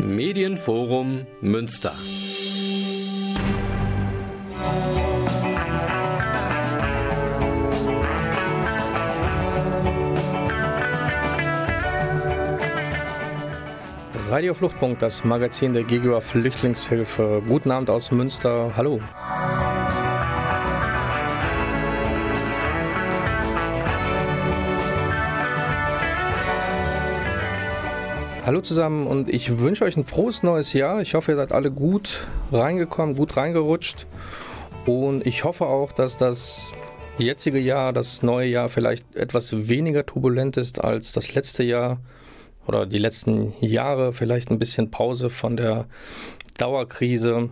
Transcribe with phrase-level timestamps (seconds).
[0.00, 1.92] Medienforum Münster.
[14.30, 17.42] Radio Fluchtpunkt, das Magazin der GEGUA Flüchtlingshilfe.
[17.46, 18.72] Guten Abend aus Münster.
[18.76, 19.00] Hallo.
[28.46, 31.00] Hallo zusammen und ich wünsche euch ein frohes neues Jahr.
[31.00, 34.06] Ich hoffe, ihr seid alle gut reingekommen, gut reingerutscht.
[34.84, 36.72] Und ich hoffe auch, dass das
[37.16, 42.00] jetzige Jahr, das neue Jahr vielleicht etwas weniger turbulent ist als das letzte Jahr
[42.66, 44.12] oder die letzten Jahre.
[44.12, 45.86] Vielleicht ein bisschen Pause von der
[46.58, 47.48] Dauerkrise.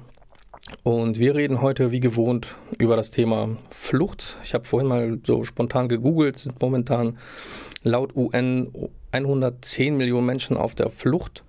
[0.83, 4.36] Und wir reden heute wie gewohnt über das Thema Flucht.
[4.45, 7.16] Ich habe vorhin mal so spontan gegoogelt, sind momentan
[7.83, 8.70] laut UN
[9.12, 11.44] 110 Millionen Menschen auf der Flucht.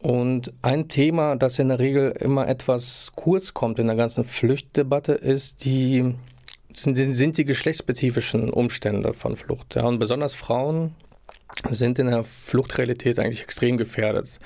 [0.00, 5.12] Und ein Thema, das in der Regel immer etwas kurz kommt in der ganzen Fluchtdebatte,
[5.12, 6.14] ist die,
[6.74, 9.76] sind, sind die geschlechtsspezifischen Umstände von Flucht.
[9.76, 10.96] Ja, und besonders Frauen
[11.70, 14.40] sind in der Fluchtrealität eigentlich extrem gefährdet.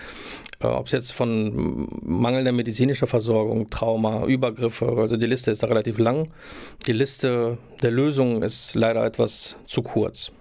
[0.61, 5.69] Äh, Ob es jetzt von mangelnder medizinischer Versorgung, Trauma, Übergriffe, also die Liste ist da
[5.69, 6.29] relativ lang.
[6.87, 10.33] Die Liste der Lösungen ist leider etwas zu kurz.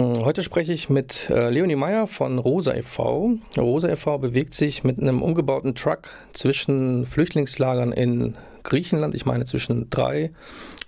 [0.00, 3.32] Hm, heute spreche ich mit äh, Leonie Meyer von Rosa e.V.
[3.58, 4.16] Rosa e.V.
[4.16, 10.30] bewegt sich mit einem umgebauten Truck zwischen Flüchtlingslagern in Griechenland, ich meine zwischen drei,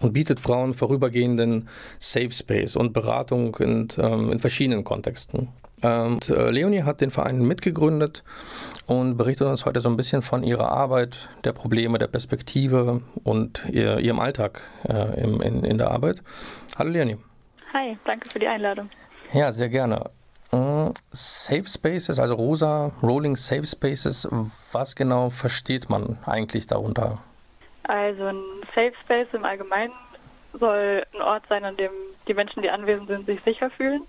[0.01, 5.49] und bietet Frauen vorübergehenden Safe Space und Beratung in, ähm, in verschiedenen Kontexten.
[5.83, 8.25] Ähm, und, äh, Leonie hat den Verein mitgegründet
[8.87, 13.63] und berichtet uns heute so ein bisschen von ihrer Arbeit, der Probleme, der Perspektive und
[13.71, 16.23] ihr, ihrem Alltag äh, in der Arbeit.
[16.79, 17.19] Hallo Leonie.
[17.75, 18.89] Hi, danke für die Einladung.
[19.33, 20.11] Ja, sehr gerne.
[20.53, 24.29] Äh, Safe Spaces, also rosa Rolling Safe Spaces,
[24.73, 27.19] was genau versteht man eigentlich darunter?
[27.85, 28.43] Also ein
[28.75, 29.93] Safe Space im Allgemeinen
[30.53, 31.91] soll ein Ort sein, an dem
[32.29, 34.03] die Menschen, die anwesend sind, sich sicher fühlen.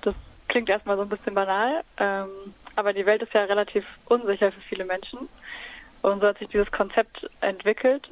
[0.00, 0.14] Das
[0.48, 2.28] klingt erstmal so ein bisschen banal, ähm,
[2.74, 5.28] aber die Welt ist ja relativ unsicher für viele Menschen.
[6.00, 8.08] Und so hat sich dieses Konzept entwickelt.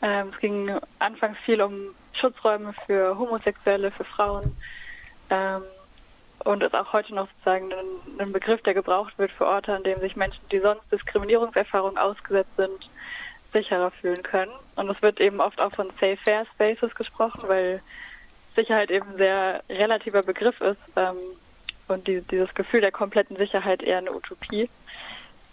[0.00, 4.56] Ähm, es ging anfangs viel um Schutzräume für Homosexuelle, für Frauen,
[5.30, 5.62] ähm,
[6.44, 9.82] und ist auch heute noch sozusagen ein, ein, Begriff, der gebraucht wird für Orte, an
[9.82, 12.90] denen sich Menschen, die sonst Diskriminierungserfahrungen ausgesetzt sind,
[13.52, 14.52] sicherer fühlen können.
[14.76, 17.82] Und es wird eben oft auch von Safe Fair Spaces gesprochen, weil
[18.54, 21.16] Sicherheit eben ein sehr relativer Begriff ist ähm,
[21.88, 24.68] und die, dieses Gefühl der kompletten Sicherheit eher eine Utopie.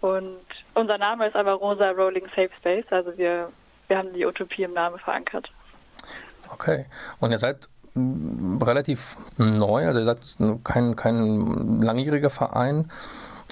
[0.01, 3.51] Und unser Name ist aber Rosa Rolling Safe Space, also wir,
[3.87, 5.49] wir haben die Utopie im Namen verankert.
[6.49, 6.85] Okay.
[7.19, 10.19] Und ihr seid relativ neu, also ihr seid
[10.63, 12.89] kein, kein langjähriger Verein.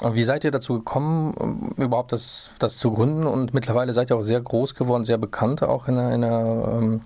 [0.04, 3.28] Wie seid ihr dazu gekommen, überhaupt das, das zu gründen?
[3.28, 6.70] Und mittlerweile seid ihr auch sehr groß geworden, sehr bekannt auch in der, in der
[6.74, 7.02] ähm,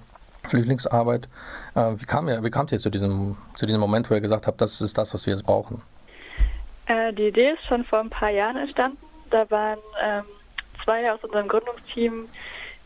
[0.47, 1.27] Flüchtlingsarbeit.
[1.75, 4.47] Äh, wie, kam ihr, wie kamt ihr zu diesem, zu diesem Moment, wo ihr gesagt
[4.47, 5.81] habt, das ist das, was wir jetzt brauchen?
[6.85, 8.97] Äh, die Idee ist schon vor ein paar Jahren entstanden.
[9.29, 10.23] Da waren ähm,
[10.83, 12.29] zwei aus unserem Gründungsteam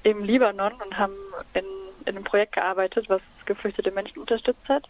[0.03, 1.13] im Libanon und haben
[1.53, 1.65] in,
[2.05, 4.83] in einem Projekt gearbeitet, was geflüchtete Menschen unterstützt hat.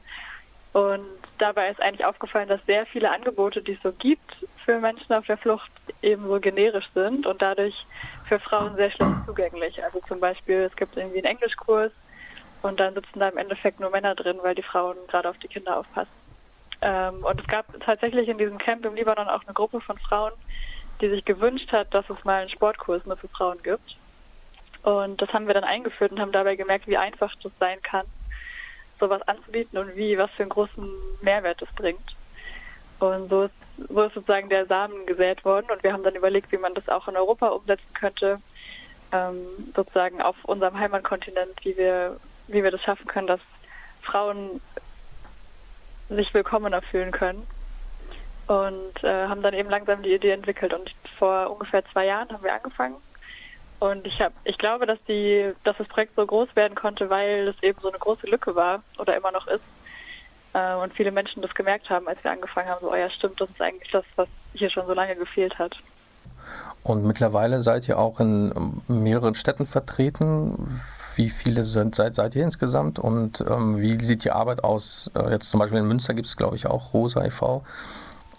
[0.72, 1.06] Und
[1.40, 5.26] dabei ist eigentlich aufgefallen, dass sehr viele Angebote, die es so gibt für Menschen auf
[5.26, 5.72] der Flucht,
[6.02, 7.76] eben so generisch sind und dadurch
[8.26, 9.84] für Frauen sehr schlecht zugänglich.
[9.84, 11.92] Also zum Beispiel, es gibt irgendwie einen Englischkurs
[12.62, 15.48] und dann sitzen da im Endeffekt nur Männer drin, weil die Frauen gerade auf die
[15.48, 16.12] Kinder aufpassen.
[16.82, 20.34] Ähm, und es gab tatsächlich in diesem Camp im Libanon auch eine Gruppe von Frauen,
[21.02, 23.98] die sich gewünscht hat, dass es mal einen Sportkurs nur für Frauen gibt.
[24.84, 28.06] Und das haben wir dann eingeführt und haben dabei gemerkt, wie einfach das sein kann,
[29.00, 30.90] sowas anzubieten und wie, was für einen großen
[31.22, 32.16] Mehrwert es bringt.
[33.00, 33.54] Und so ist,
[33.90, 36.88] so ist sozusagen der Samen gesät worden und wir haben dann überlegt, wie man das
[36.90, 38.40] auch in Europa umsetzen könnte,
[39.12, 39.38] ähm,
[39.76, 42.18] sozusagen auf unserem Heimatkontinent, wie wir,
[42.48, 43.40] wie wir das schaffen können, dass
[44.02, 44.62] Frauen
[46.10, 47.46] sich willkommener fühlen können.
[48.48, 50.74] Und äh, haben dann eben langsam die Idee entwickelt.
[50.74, 52.96] Und vor ungefähr zwei Jahren haben wir angefangen
[53.80, 57.48] und ich habe, ich glaube, dass die, dass das Projekt so groß werden konnte, weil
[57.48, 59.64] es eben so eine große Lücke war oder immer noch ist.
[60.54, 63.40] Äh, und viele Menschen das gemerkt haben, als wir angefangen haben, so, oh ja, stimmt,
[63.40, 65.78] das ist eigentlich das, was hier schon so lange gefehlt hat.
[66.84, 70.82] Und mittlerweile seid ihr auch in ähm, mehreren Städten vertreten.
[71.16, 75.12] Wie viele sind, seid, seid ihr insgesamt und ähm, wie sieht die Arbeit aus?
[75.16, 77.64] Äh, jetzt zum Beispiel in Münster gibt es, glaube ich, auch Rosa e.V.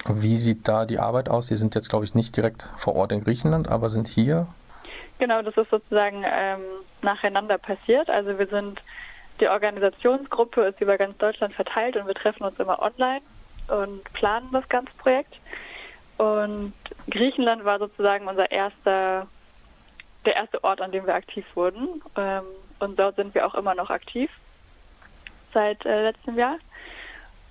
[0.07, 1.47] Wie sieht da die Arbeit aus?
[1.47, 4.47] Die sind jetzt, glaube ich, nicht direkt vor Ort in Griechenland, aber sind hier
[5.21, 6.63] Genau, das ist sozusagen ähm,
[7.03, 8.09] nacheinander passiert.
[8.09, 8.81] Also wir sind,
[9.39, 13.21] die Organisationsgruppe ist über ganz Deutschland verteilt und wir treffen uns immer online
[13.69, 15.35] und planen das ganze Projekt.
[16.17, 16.73] Und
[17.11, 19.27] Griechenland war sozusagen unser erster,
[20.25, 22.03] der erste Ort, an dem wir aktiv wurden.
[22.17, 22.45] Ähm,
[22.79, 24.31] und dort sind wir auch immer noch aktiv
[25.53, 26.57] seit äh, letztem Jahr.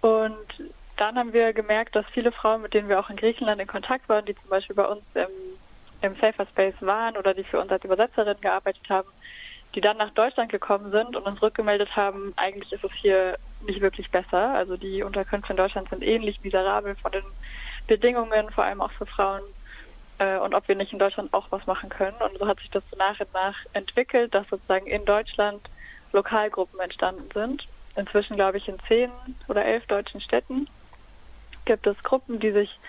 [0.01, 3.67] Und dann haben wir gemerkt, dass viele Frauen, mit denen wir auch in Griechenland in
[3.67, 5.27] Kontakt waren, die zum Beispiel bei uns im,
[6.01, 9.07] im Safer Space waren oder die für uns als Übersetzerinnen gearbeitet haben,
[9.75, 13.81] die dann nach Deutschland gekommen sind und uns rückgemeldet haben, eigentlich ist es hier nicht
[13.81, 14.53] wirklich besser.
[14.53, 17.23] Also die Unterkünfte in Deutschland sind ähnlich miserabel von den
[17.87, 19.41] Bedingungen, vor allem auch für Frauen.
[20.19, 22.17] Äh, und ob wir nicht in Deutschland auch was machen können.
[22.17, 25.61] Und so hat sich das nach und nach entwickelt, dass sozusagen in Deutschland
[26.11, 27.67] Lokalgruppen entstanden sind.
[27.95, 29.11] Inzwischen, glaube ich, in zehn
[29.47, 30.67] oder elf deutschen Städten
[31.65, 32.79] gibt es Gruppen, die sich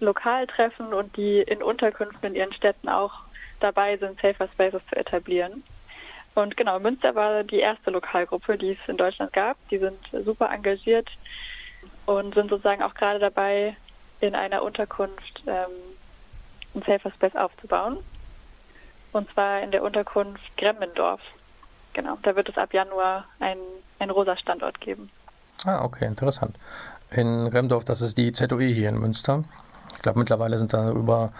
[0.00, 3.12] lokal treffen und die in Unterkünften in ihren Städten auch
[3.60, 5.62] dabei sind, Safer Spaces zu etablieren.
[6.34, 9.56] Und genau, Münster war die erste Lokalgruppe, die es in Deutschland gab.
[9.68, 11.08] Die sind super engagiert
[12.06, 13.76] und sind sozusagen auch gerade dabei,
[14.20, 15.70] in einer Unterkunft ähm,
[16.74, 17.98] ein Safer Space aufzubauen.
[19.12, 21.20] Und zwar in der Unterkunft Gremmendorf.
[21.94, 23.62] Genau, da wird es ab Januar einen,
[23.98, 25.10] einen rosa Standort geben.
[25.64, 26.56] Ah, okay, interessant.
[27.10, 29.44] In Gremmendorf, das ist die ZOE hier in Münster.
[29.94, 31.32] Ich glaube, mittlerweile sind da über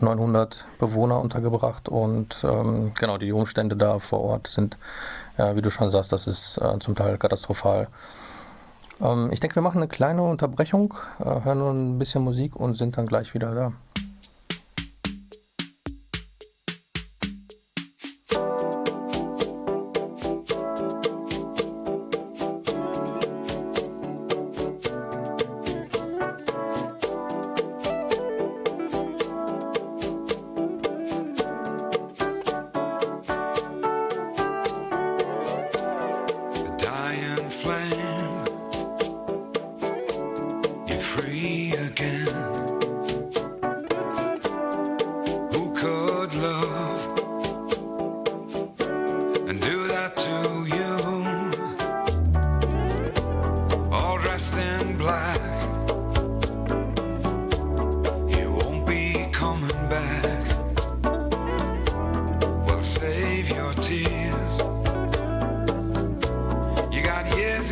[0.00, 4.76] 900 Bewohner untergebracht und ähm, genau die Umstände da vor Ort sind,
[5.36, 7.88] äh, wie du schon sagst, das ist äh, zum Teil katastrophal.
[9.00, 12.96] Ähm, ich denke, wir machen eine kleine Unterbrechung, äh, hören ein bisschen Musik und sind
[12.96, 13.72] dann gleich wieder da.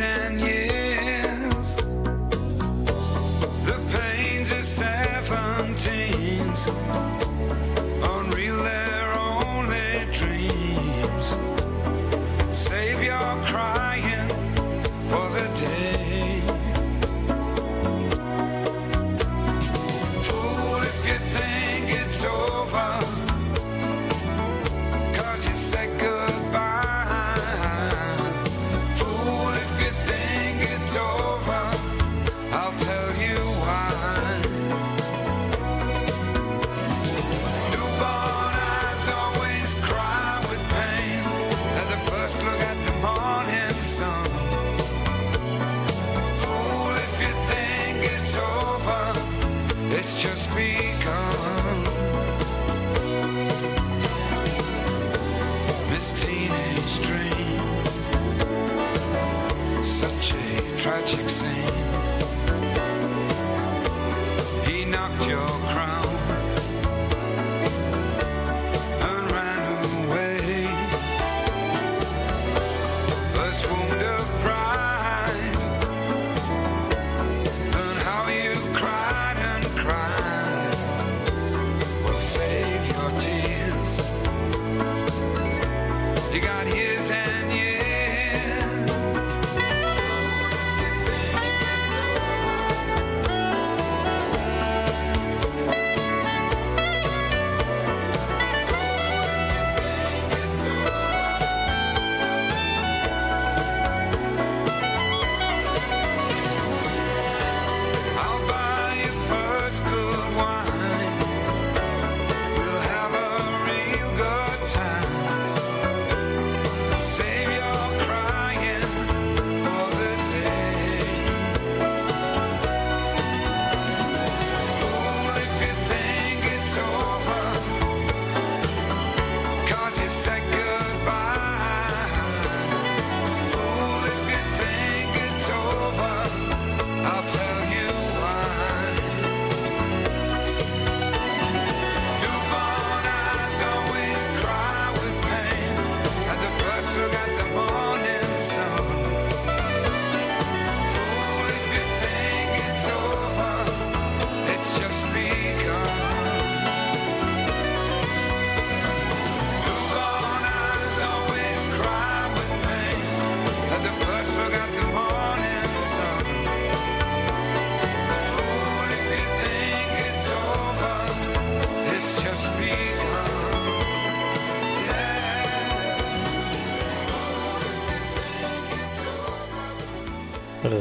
[0.01, 0.52] and you.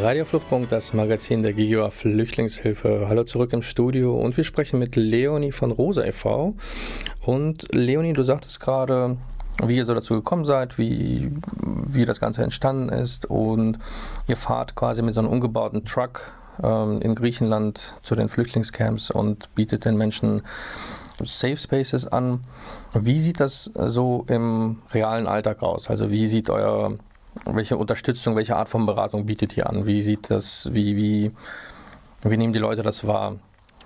[0.03, 3.07] Radio Fluchtpunkt, das Magazin der GIGA Flüchtlingshilfe.
[3.09, 6.57] Hallo zurück im Studio und wir sprechen mit Leonie von Rosa e.V.
[7.21, 9.17] Und Leonie, du sagtest gerade,
[9.65, 11.31] wie ihr so dazu gekommen seid, wie,
[11.87, 13.79] wie das Ganze entstanden ist und
[14.27, 16.33] ihr fahrt quasi mit so einem umgebauten Truck
[16.65, 20.43] ähm, in Griechenland zu den Flüchtlingscamps und bietet den Menschen
[21.23, 22.41] Safe Spaces an.
[22.93, 25.89] Wie sieht das so im realen Alltag aus?
[25.89, 26.99] Also wie sieht euer
[27.45, 29.87] welche Unterstützung, welche Art von Beratung bietet ihr an?
[29.87, 31.33] Wie sieht das, wie, wie,
[32.23, 33.37] wie nehmen die Leute das wahr?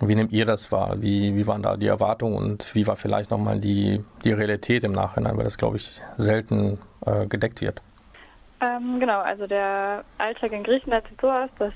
[0.01, 0.97] Wie nehmt ihr das wahr?
[0.99, 4.93] Wie, wie waren da die Erwartungen und wie war vielleicht nochmal die, die Realität im
[4.93, 7.81] Nachhinein, weil das, glaube ich, selten äh, gedeckt wird?
[8.61, 11.73] Ähm, genau, also der Alltag in Griechenland sieht so aus, dass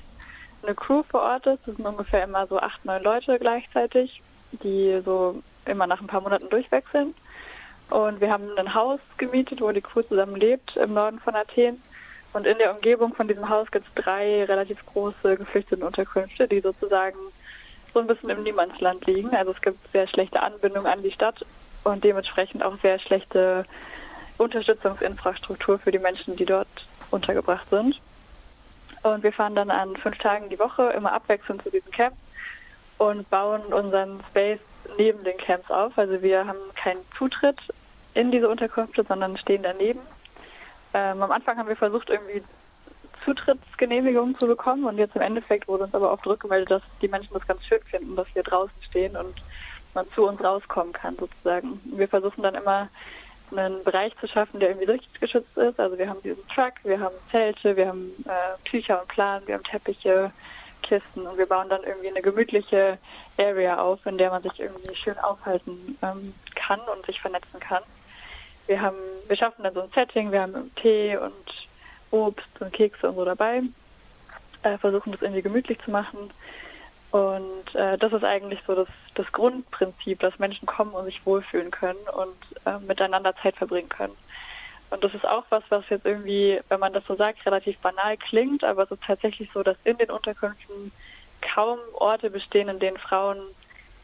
[0.63, 1.59] eine Crew vor Ort ist.
[1.65, 4.21] Das sind ungefähr immer so acht, neun Leute gleichzeitig,
[4.63, 7.13] die so immer nach ein paar Monaten durchwechseln.
[7.91, 11.81] Und wir haben ein Haus gemietet, wo die Crew zusammen lebt, im Norden von Athen.
[12.31, 17.17] Und in der Umgebung von diesem Haus gibt es drei relativ große Geflüchtetenunterkünfte, die sozusagen
[17.93, 19.35] so ein bisschen im Niemandsland liegen.
[19.35, 21.45] Also es gibt sehr schlechte Anbindung an die Stadt
[21.83, 23.65] und dementsprechend auch sehr schlechte
[24.37, 26.69] Unterstützungsinfrastruktur für die Menschen, die dort
[27.11, 27.99] untergebracht sind.
[29.03, 32.17] Und wir fahren dann an fünf Tagen die Woche immer abwechselnd zu diesen Camps
[32.99, 34.59] und bauen unseren Space
[34.97, 35.97] neben den Camps auf.
[35.97, 37.57] Also wir haben keinen Zutritt
[38.13, 39.99] in diese Unterkünfte, sondern stehen daneben.
[40.93, 42.43] Ähm, am Anfang haben wir versucht, irgendwie
[43.23, 47.33] Zutrittsgenehmigungen zu bekommen und jetzt im Endeffekt wurde uns aber oft rückgemeldet, dass die Menschen
[47.33, 49.35] das ganz schön finden, dass wir draußen stehen und
[49.93, 51.79] man zu uns rauskommen kann sozusagen.
[51.85, 52.89] Wir versuchen dann immer
[53.51, 55.79] einen Bereich zu schaffen, der irgendwie geschützt ist.
[55.79, 59.55] Also wir haben diesen Truck, wir haben Zelte, wir haben äh, Tücher und Plan, wir
[59.55, 60.31] haben Teppiche,
[60.81, 62.97] Kisten und wir bauen dann irgendwie eine gemütliche
[63.37, 67.83] Area auf, in der man sich irgendwie schön aufhalten ähm, kann und sich vernetzen kann.
[68.67, 71.33] Wir haben, wir schaffen dann so ein Setting, wir haben Tee und
[72.11, 73.61] Obst und Kekse und so dabei,
[74.63, 76.31] äh, versuchen das irgendwie gemütlich zu machen.
[77.11, 81.71] Und äh, das ist eigentlich so das, das Grundprinzip, dass Menschen kommen und sich wohlfühlen
[81.71, 84.15] können und äh, miteinander Zeit verbringen können.
[84.91, 88.17] Und das ist auch was, was jetzt irgendwie, wenn man das so sagt, relativ banal
[88.17, 90.91] klingt, aber es ist tatsächlich so, dass in den Unterkünften
[91.41, 93.39] kaum Orte bestehen, in denen Frauen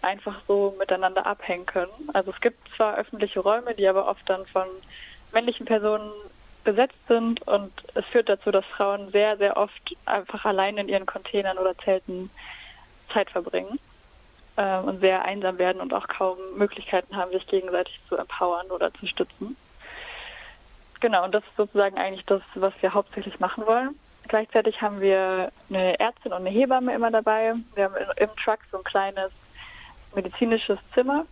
[0.01, 1.91] einfach so miteinander abhängen können.
[2.13, 4.67] Also es gibt zwar öffentliche Räume, die aber oft dann von
[5.33, 6.11] männlichen Personen
[6.63, 11.05] besetzt sind und es führt dazu, dass Frauen sehr, sehr oft einfach allein in ihren
[11.05, 12.29] Containern oder Zelten
[13.13, 13.79] Zeit verbringen
[14.57, 18.93] äh, und sehr einsam werden und auch kaum Möglichkeiten haben, sich gegenseitig zu empowern oder
[18.93, 19.55] zu stützen.
[20.99, 23.97] Genau, und das ist sozusagen eigentlich das, was wir hauptsächlich machen wollen.
[24.27, 27.53] Gleichzeitig haben wir eine Ärztin und eine Hebamme immer dabei.
[27.75, 29.31] Wir haben im Truck so ein kleines
[30.17, 31.25] medizinisches Zimmer.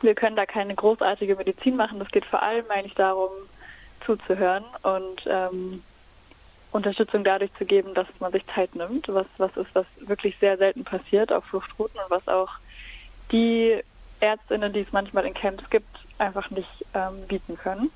[0.00, 1.98] Wir können da keine großartige Medizin machen.
[1.98, 3.30] Das geht vor allem eigentlich darum,
[4.04, 5.82] zuzuhören und ähm,
[6.72, 10.56] Unterstützung dadurch zu geben, dass man sich Zeit nimmt, was, was ist, was wirklich sehr
[10.58, 12.50] selten passiert auf Fluchtrouten und was auch
[13.32, 13.82] die
[14.20, 17.90] Ärztinnen, die es manchmal in Camps gibt, einfach nicht ähm, bieten können.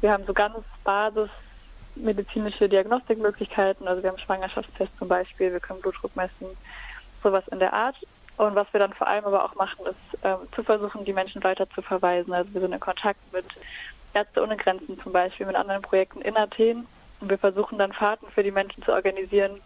[0.00, 3.88] Wir haben so ganz basismedizinische Diagnostikmöglichkeiten.
[3.88, 6.46] Also wir haben Schwangerschaftstests zum Beispiel, wir können Blutdruck messen,
[7.22, 7.96] sowas in der Art.
[8.36, 11.42] Und was wir dann vor allem aber auch machen, ist äh, zu versuchen, die Menschen
[11.44, 12.32] weiter zu verweisen.
[12.32, 13.46] Also wir sind in Kontakt mit
[14.12, 16.86] Ärzte ohne Grenzen zum Beispiel, mit anderen Projekten in Athen.
[17.20, 19.60] Und wir versuchen dann Fahrten für die Menschen zu organisieren,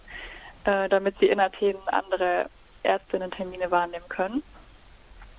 [0.64, 2.46] äh, damit sie in Athen andere
[2.82, 4.42] Ärztinnen-Termine wahrnehmen können.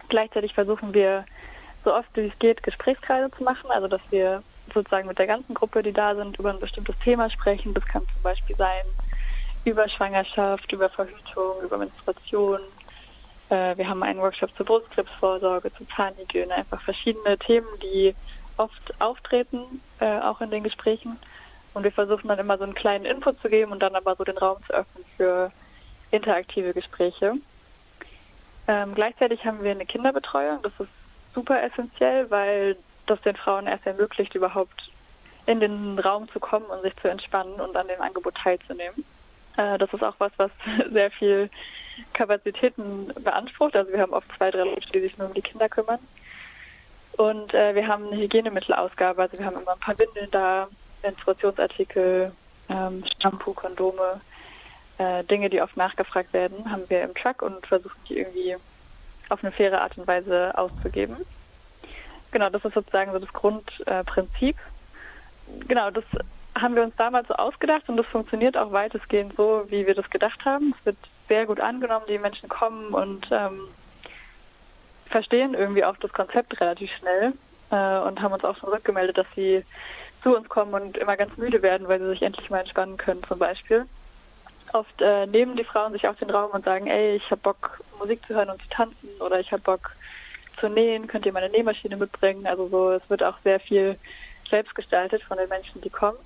[0.10, 1.26] Gleichzeitig versuchen wir,
[1.86, 4.44] so oft wie es geht, Gesprächskreise zu machen, also dass wir
[4.74, 7.74] sozusagen mit der ganzen Gruppe, die da sind, über ein bestimmtes Thema sprechen.
[7.74, 8.84] Das kann zum Beispiel sein
[9.66, 12.60] über Schwangerschaft, über Verhütung, über Menstruation.
[13.50, 18.16] Äh, wir haben einen Workshop zur Brustkrebsvorsorge, zur Zahnhygiene, einfach verschiedene Themen, die
[18.58, 21.18] oft auftreten, äh, auch in den Gesprächen.
[21.74, 24.24] Und wir versuchen dann immer so einen kleinen Input zu geben und dann aber so
[24.24, 25.52] den Raum zu öffnen für
[26.12, 27.36] interaktive Gespräche.
[28.68, 30.62] Ähm, gleichzeitig haben wir eine Kinderbetreuung.
[30.62, 30.90] Das ist
[31.34, 32.76] super essentiell, weil
[33.06, 34.92] das den Frauen erst ermöglicht, überhaupt
[35.46, 39.04] in den Raum zu kommen und sich zu entspannen und an dem Angebot teilzunehmen.
[39.60, 40.52] Äh, das ist auch was, was
[40.92, 41.50] sehr viel
[42.14, 43.76] Kapazitäten beansprucht.
[43.76, 46.00] Also wir haben oft zwei, drei Leute, die sich nur um die Kinder kümmern.
[47.18, 49.22] Und äh, wir haben eine Hygienemittelausgabe.
[49.22, 50.70] Also wir haben immer ein paar Windeln da,
[51.04, 52.32] Menstruationsartikel,
[52.70, 54.22] ähm, Shampoo, Kondome,
[54.98, 58.56] äh, Dinge, die oft nachgefragt werden, haben wir im Truck und versuchen die irgendwie
[59.28, 61.18] auf eine faire Art und Weise auszugeben.
[62.32, 64.56] Genau, das ist sozusagen so das Grundprinzip.
[64.56, 66.06] Äh, genau, das
[66.62, 70.10] haben wir uns damals so ausgedacht und das funktioniert auch weitestgehend so, wie wir das
[70.10, 70.74] gedacht haben.
[70.80, 70.98] Es wird
[71.28, 73.62] sehr gut angenommen, die Menschen kommen und ähm,
[75.08, 77.34] verstehen irgendwie auch das Konzept relativ schnell
[77.72, 79.64] äh, und haben uns auch schon rückgemeldet, dass sie
[80.22, 83.24] zu uns kommen und immer ganz müde werden, weil sie sich endlich mal entspannen können
[83.24, 83.86] zum Beispiel.
[84.74, 87.82] Oft äh, nehmen die Frauen sich auch den Raum und sagen, ey, ich habe Bock,
[87.98, 89.92] Musik zu hören und zu tanzen oder ich habe Bock
[90.60, 92.46] zu nähen, könnt ihr meine Nähmaschine mitbringen?
[92.46, 93.98] Also so, es wird auch sehr viel
[94.50, 96.18] selbst gestaltet von den Menschen, die kommen.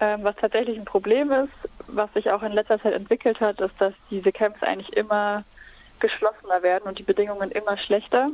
[0.00, 1.52] Ähm, was tatsächlich ein Problem ist,
[1.88, 5.44] was sich auch in letzter Zeit entwickelt hat, ist, dass diese Camps eigentlich immer
[5.98, 8.30] geschlossener werden und die Bedingungen immer schlechter.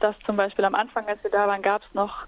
[0.00, 2.26] Dass zum Beispiel am Anfang, als wir da waren, gab es noch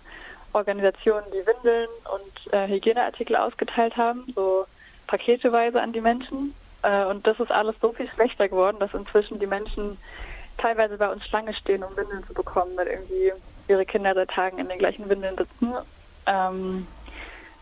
[0.53, 4.65] Organisationen, die Windeln und äh, Hygieneartikel ausgeteilt haben, so
[5.07, 6.55] paketeweise an die Menschen.
[6.83, 9.99] Äh, und das ist alles so viel schlechter geworden, dass inzwischen die Menschen
[10.57, 13.33] teilweise bei uns Schlange stehen, um Windeln zu bekommen, weil irgendwie
[13.69, 15.75] ihre Kinder seit Tagen in den gleichen Windeln sitzen.
[16.27, 16.87] Ähm,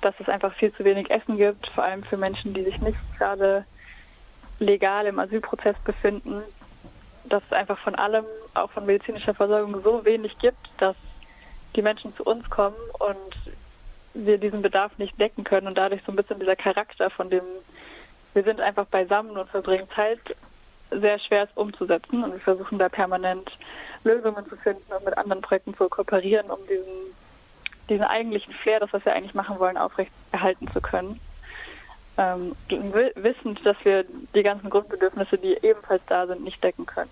[0.07, 2.97] dass es einfach viel zu wenig Essen gibt, vor allem für Menschen, die sich nicht
[3.19, 3.65] gerade
[4.61, 6.43] legal im Asylprozess befinden,
[7.25, 10.95] dass es einfach von allem, auch von medizinischer Versorgung, so wenig gibt, dass
[11.75, 13.55] die Menschen zu uns kommen und
[14.15, 17.43] wir diesen Bedarf nicht decken können und dadurch so ein bisschen dieser Charakter von dem,
[18.33, 20.21] wir sind einfach beisammen und verbringen Zeit,
[20.93, 22.23] sehr schwer ist umzusetzen.
[22.23, 23.51] Und wir versuchen da permanent
[24.05, 27.13] Lösungen zu finden und mit anderen Projekten zu kooperieren, um diesen,
[27.89, 31.21] diesen eigentlichen Flair, das was wir eigentlich machen wollen, aufrechterhalten zu können.
[32.19, 32.57] Ähm,
[33.15, 37.11] wissend, dass wir die ganzen Grundbedürfnisse, die ebenfalls da sind, nicht decken können.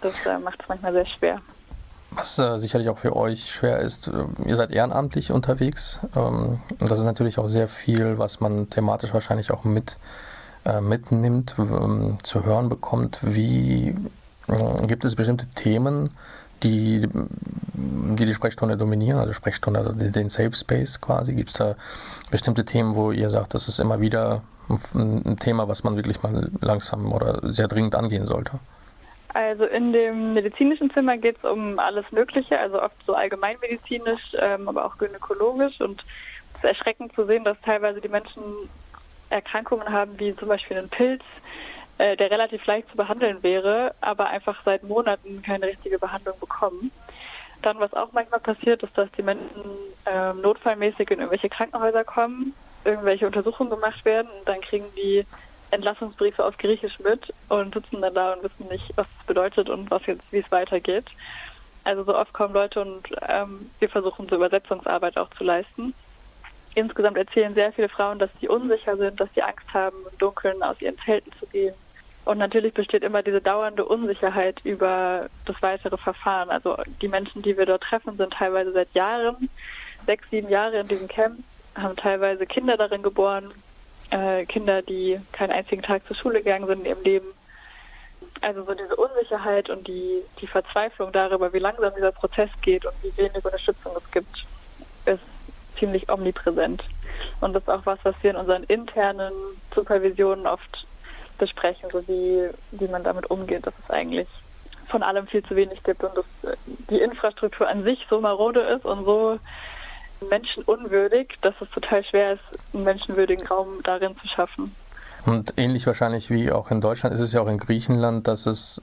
[0.00, 1.40] Das äh, macht es manchmal sehr schwer.
[2.10, 5.98] Was äh, sicherlich auch für euch schwer ist, äh, ihr seid ehrenamtlich unterwegs.
[6.16, 9.98] Ähm, das ist natürlich auch sehr viel, was man thematisch wahrscheinlich auch mit
[10.64, 13.18] äh, mitnimmt, ähm, zu hören bekommt.
[13.22, 13.94] Wie
[14.48, 16.10] äh, gibt es bestimmte Themen,
[16.62, 17.06] die,
[17.74, 21.34] die die Sprechstunde dominieren, also Sprechstunde, also den Safe Space quasi?
[21.34, 21.76] Gibt es da
[22.30, 24.42] bestimmte Themen, wo ihr sagt, das ist immer wieder
[24.94, 28.52] ein, Thema, was man wirklich mal langsam oder sehr dringend angehen sollte?
[29.34, 34.68] Also in dem medizinischen Zimmer geht es um alles Mögliche, also oft so allgemeinmedizinisch, ähm,
[34.68, 35.80] aber auch gynäkologisch.
[35.80, 36.02] Und
[36.54, 38.42] es ist erschreckend zu sehen, dass teilweise die Menschen
[39.30, 41.22] Erkrankungen haben, wie zum Beispiel einen Pilz,
[41.98, 46.90] äh, der relativ leicht zu behandeln wäre, aber einfach seit Monaten keine richtige Behandlung bekommen.
[47.62, 49.62] Dann, was auch manchmal passiert, ist, dass die Menschen
[50.06, 55.26] äh, notfallmäßig in irgendwelche Krankenhäuser kommen, irgendwelche Untersuchungen gemacht werden und dann kriegen die
[55.70, 59.90] Entlassungsbriefe auf Griechisch mit und sitzen dann da und wissen nicht, was es bedeutet und
[59.90, 61.06] was jetzt, wie es weitergeht.
[61.84, 65.94] Also so oft kommen Leute und ähm, wir versuchen so Übersetzungsarbeit auch zu leisten.
[66.74, 70.62] Insgesamt erzählen sehr viele Frauen, dass sie unsicher sind, dass sie Angst haben, im Dunkeln
[70.62, 71.74] aus ihren Zelten zu gehen.
[72.28, 76.50] Und natürlich besteht immer diese dauernde Unsicherheit über das weitere Verfahren.
[76.50, 79.48] Also die Menschen, die wir dort treffen, sind teilweise seit Jahren,
[80.04, 81.38] sechs, sieben Jahre in diesem Camp,
[81.74, 83.50] haben teilweise Kinder darin geboren,
[84.10, 87.28] äh, Kinder, die keinen einzigen Tag zur Schule gegangen sind in ihrem Leben.
[88.42, 92.92] Also so diese Unsicherheit und die, die Verzweiflung darüber, wie langsam dieser Prozess geht und
[93.02, 94.44] wie wenig Unterstützung es gibt,
[95.06, 95.22] ist
[95.78, 96.84] ziemlich omnipräsent.
[97.40, 99.32] Und das ist auch was, was wir in unseren internen
[99.74, 100.84] Supervisionen oft
[101.38, 104.28] besprechen, so wie, wie man damit umgeht, dass es eigentlich
[104.88, 106.56] von allem viel zu wenig gibt und dass
[106.90, 109.38] die Infrastruktur an sich so marode ist und so
[110.30, 114.74] menschenunwürdig, dass es total schwer ist, einen menschenwürdigen Raum darin zu schaffen.
[115.26, 118.80] Und ähnlich wahrscheinlich wie auch in Deutschland ist es ja auch in Griechenland, dass es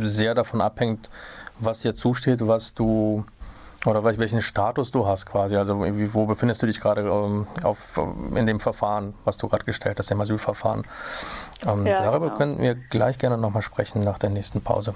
[0.00, 1.08] sehr davon abhängt,
[1.60, 3.24] was dir zusteht, was du
[3.86, 5.56] oder welchen Status du hast quasi.
[5.56, 5.78] Also
[6.12, 7.98] wo befindest du dich gerade ähm, auf,
[8.34, 10.84] in dem Verfahren, was du gerade gestellt hast, im Asylverfahren.
[11.66, 12.38] Ähm, ja, darüber genau.
[12.38, 14.94] könnten wir gleich gerne nochmal sprechen nach der nächsten Pause.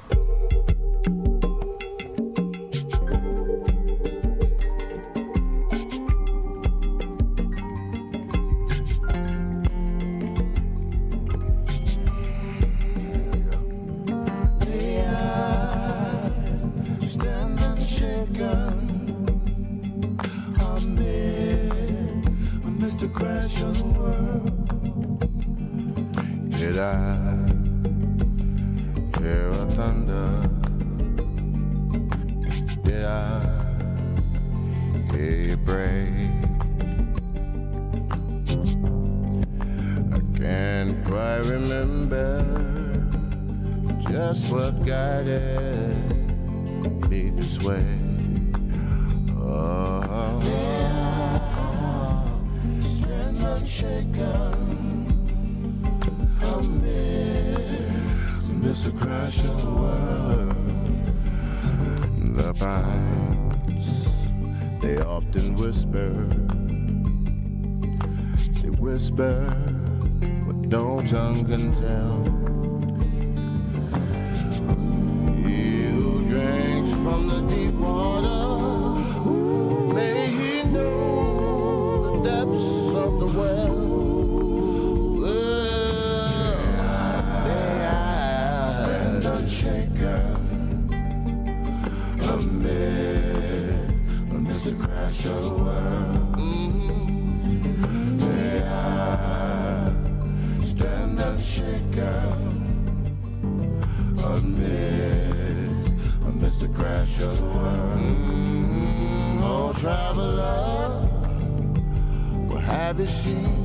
[113.02, 113.61] cabecinha.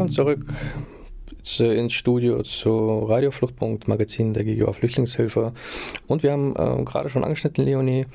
[0.00, 0.46] Willkommen zurück
[1.42, 5.52] zu, ins Studio zu Radio Fluchtpunkt Magazin der GGA Flüchtlingshilfe.
[6.06, 8.06] Und wir haben äh, gerade schon angeschnitten, Leonie,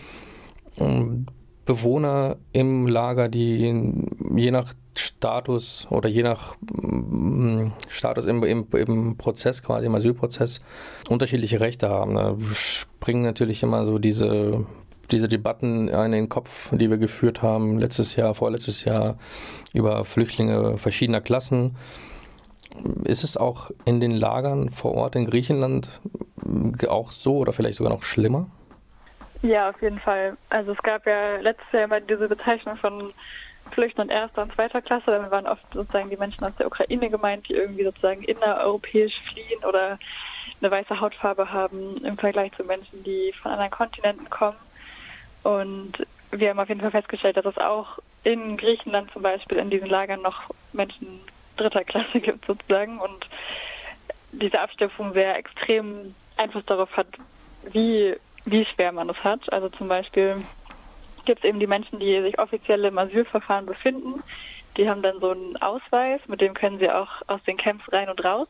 [0.78, 1.28] ähm,
[1.64, 3.72] Bewohner im Lager, die
[4.36, 10.62] je nach Status oder je nach mm, Status im, im, im Prozess, quasi im Asylprozess,
[11.08, 12.16] unterschiedliche Rechte haben.
[12.16, 14.66] Da springen natürlich immer so diese,
[15.12, 19.18] diese Debatten in den Kopf, die wir geführt haben, letztes Jahr, vorletztes Jahr,
[19.74, 21.76] über Flüchtlinge verschiedener Klassen.
[23.06, 26.02] Ist es auch in den Lagern vor Ort in Griechenland
[26.88, 28.48] auch so oder vielleicht sogar noch schlimmer?
[29.42, 30.38] Ja, auf jeden Fall.
[30.50, 33.14] Also es gab ja letztes Jahr immer diese Bezeichnung von
[33.72, 35.06] Flüchtenden erster und zweiter Klasse.
[35.08, 39.64] Damit waren oft sozusagen die Menschen aus der Ukraine gemeint, die irgendwie sozusagen innereuropäisch fliehen
[39.68, 39.98] oder
[40.62, 44.58] eine weiße Hautfarbe haben im Vergleich zu Menschen, die von anderen Kontinenten kommen.
[45.46, 49.70] Und wir haben auf jeden Fall festgestellt, dass es auch in Griechenland zum Beispiel in
[49.70, 51.20] diesen Lagern noch Menschen
[51.56, 53.28] dritter Klasse gibt sozusagen und
[54.32, 57.06] diese Abstufung sehr extrem Einfluss darauf hat,
[57.72, 59.54] wie, wie schwer man es hat.
[59.54, 60.44] Also zum Beispiel
[61.26, 64.24] gibt es eben die Menschen, die sich offiziell im Asylverfahren befinden.
[64.78, 68.10] Die haben dann so einen Ausweis, mit dem können sie auch aus den Camps rein
[68.10, 68.48] und raus.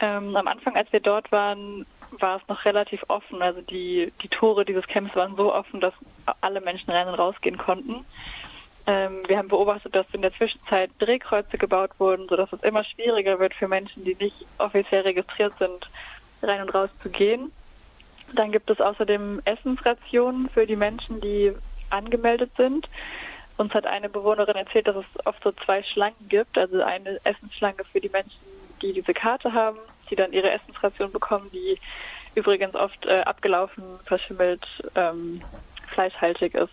[0.00, 1.86] Ähm, am Anfang, als wir dort waren,
[2.20, 3.42] war es noch relativ offen.
[3.42, 5.94] Also die, die Tore dieses Camps waren so offen, dass
[6.40, 8.04] alle Menschen rein und rausgehen konnten.
[8.86, 13.38] Ähm, wir haben beobachtet, dass in der Zwischenzeit Drehkreuze gebaut wurden, sodass es immer schwieriger
[13.38, 15.90] wird für Menschen, die nicht offiziell registriert sind,
[16.42, 17.50] rein und raus zu gehen.
[18.34, 21.52] Dann gibt es außerdem Essensrationen für die Menschen, die
[21.90, 22.88] angemeldet sind.
[23.56, 26.58] Uns hat eine Bewohnerin erzählt, dass es oft so zwei Schlangen gibt.
[26.58, 28.38] Also eine Essensschlange für die Menschen,
[28.82, 29.78] die diese Karte haben,
[30.10, 31.78] die dann ihre Essensration bekommen, die
[32.34, 34.64] übrigens oft äh, abgelaufen, verschimmelt,
[34.94, 35.40] ähm,
[35.88, 36.68] fleischhaltig ist,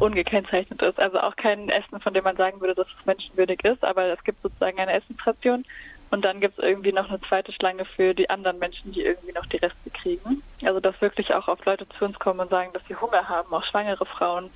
[0.00, 0.98] ungekennzeichnet ist.
[0.98, 4.22] Also auch kein Essen, von dem man sagen würde, dass es menschenwürdig ist, aber es
[4.24, 5.64] gibt sozusagen eine Essensration.
[6.10, 9.32] Und dann gibt es irgendwie noch eine zweite Schlange für die anderen Menschen, die irgendwie
[9.32, 10.42] noch die Reste kriegen.
[10.64, 13.52] Also dass wirklich auch oft Leute zu uns kommen und sagen, dass sie Hunger haben,
[13.52, 14.50] auch schwangere Frauen,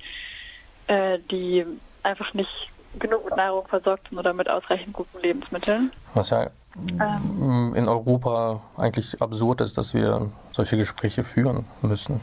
[0.87, 1.65] äh, die
[2.03, 2.69] einfach nicht
[2.99, 5.91] genug mit Nahrung versorgt sind oder mit ausreichend guten Lebensmitteln.
[6.13, 12.21] Was ja ähm, in Europa eigentlich absurd ist, dass wir solche Gespräche führen müssen.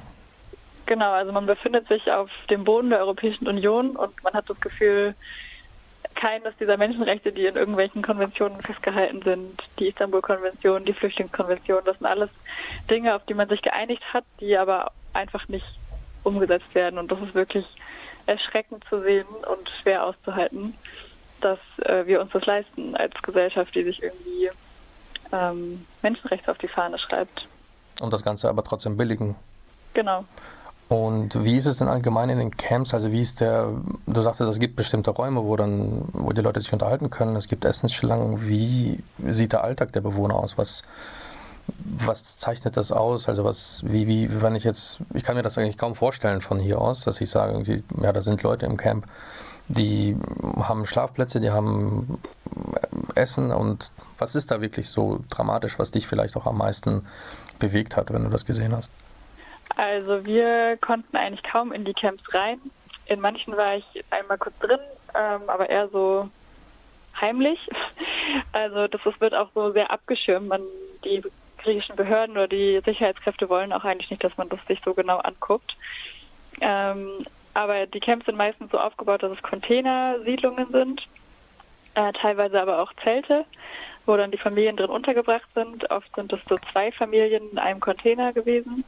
[0.86, 4.58] Genau, also man befindet sich auf dem Boden der Europäischen Union und man hat das
[4.60, 5.14] Gefühl,
[6.14, 12.06] keines dieser Menschenrechte, die in irgendwelchen Konventionen festgehalten sind, die Istanbul-Konvention, die Flüchtlingskonvention, das sind
[12.06, 12.30] alles
[12.90, 15.66] Dinge, auf die man sich geeinigt hat, die aber einfach nicht
[16.24, 16.98] umgesetzt werden.
[16.98, 17.66] Und das ist wirklich
[18.26, 20.74] erschreckend zu sehen und schwer auszuhalten,
[21.40, 24.50] dass äh, wir uns das leisten als Gesellschaft, die sich irgendwie
[25.32, 27.46] ähm, Menschenrechte auf die Fahne schreibt.
[28.00, 29.36] Und das Ganze aber trotzdem billigen.
[29.94, 30.24] Genau.
[30.88, 32.94] Und wie ist es denn allgemein in den Camps?
[32.94, 33.68] Also wie ist der,
[34.06, 37.46] du sagtest, es gibt bestimmte Räume, wo dann, wo die Leute sich unterhalten können, es
[37.46, 38.48] gibt Essensschlangen.
[38.48, 40.56] Wie sieht der Alltag der Bewohner aus?
[40.56, 40.82] Was,
[41.84, 43.28] was zeichnet das aus?
[43.28, 46.58] Also was, wie, wie, wenn ich jetzt, ich kann mir das eigentlich kaum vorstellen von
[46.58, 49.06] hier aus, dass ich sage, irgendwie, ja, da sind Leute im Camp,
[49.68, 50.16] die
[50.56, 52.20] haben Schlafplätze, die haben
[53.14, 57.06] Essen und was ist da wirklich so dramatisch, was dich vielleicht auch am meisten
[57.58, 58.90] bewegt hat, wenn du das gesehen hast?
[59.76, 62.58] Also wir konnten eigentlich kaum in die Camps rein.
[63.06, 64.80] In manchen war ich einmal kurz drin,
[65.14, 66.28] ähm, aber eher so
[67.20, 67.58] heimlich.
[68.52, 70.48] Also das, das wird auch so sehr abgeschirmt.
[70.48, 70.60] Man,
[71.02, 71.22] die
[71.56, 75.16] griechischen Behörden oder die Sicherheitskräfte wollen auch eigentlich nicht, dass man das sich so genau
[75.16, 75.74] anguckt.
[76.60, 81.08] Ähm, aber die Camps sind meistens so aufgebaut, dass es Containersiedlungen sind,
[81.94, 83.44] äh, teilweise aber auch Zelte,
[84.06, 85.90] wo dann die Familien drin untergebracht sind.
[85.90, 88.84] Oft sind es so zwei Familien in einem Container gewesen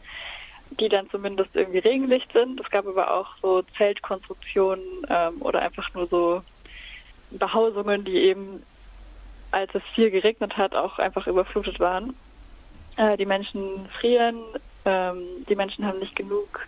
[0.79, 2.61] die dann zumindest irgendwie Regenlicht sind.
[2.61, 6.43] Es gab aber auch so Zeltkonstruktionen ähm, oder einfach nur so
[7.31, 8.63] Behausungen, die eben,
[9.51, 12.15] als es viel geregnet hat, auch einfach überflutet waren.
[12.97, 14.39] Äh, die Menschen frieren,
[14.85, 16.67] ähm, die Menschen haben nicht genug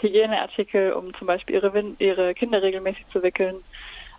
[0.00, 3.56] Hygieneartikel, um zum Beispiel ihre, ihre Kinder regelmäßig zu wickeln.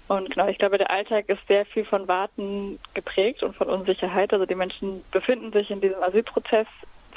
[0.07, 4.33] Und genau, ich glaube, der Alltag ist sehr viel von Warten geprägt und von Unsicherheit.
[4.33, 6.67] Also die Menschen befinden sich in diesem Asylprozess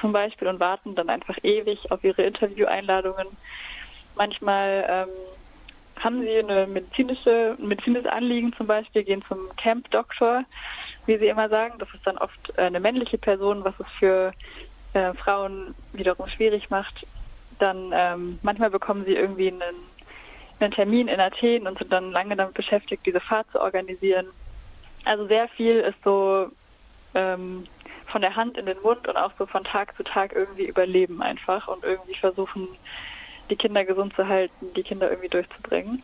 [0.01, 3.27] zum Beispiel und warten dann einfach ewig auf ihre Intervieweinladungen.
[4.17, 5.09] Manchmal ähm,
[6.03, 10.45] haben sie eine medizinische, ein medizinisches Anliegen zum Beispiel, gehen zum Camp-Doktor,
[11.07, 11.75] wie sie immer sagen.
[11.79, 14.33] Das ist dann oft eine männliche Person, was es für
[14.95, 17.07] äh, Frauen wiederum schwierig macht.
[17.61, 19.63] Dann ähm, manchmal bekommen sie irgendwie einen,
[20.59, 24.27] einen Termin in Athen und sind dann lange damit beschäftigt, diese Fahrt zu organisieren.
[25.05, 26.49] Also sehr viel ist so
[27.15, 27.67] ähm,
[28.07, 31.23] von der Hand in den Mund und auch so von Tag zu Tag irgendwie überleben
[31.23, 32.69] einfach und irgendwie versuchen,
[33.49, 36.03] die Kinder gesund zu halten, die Kinder irgendwie durchzubringen.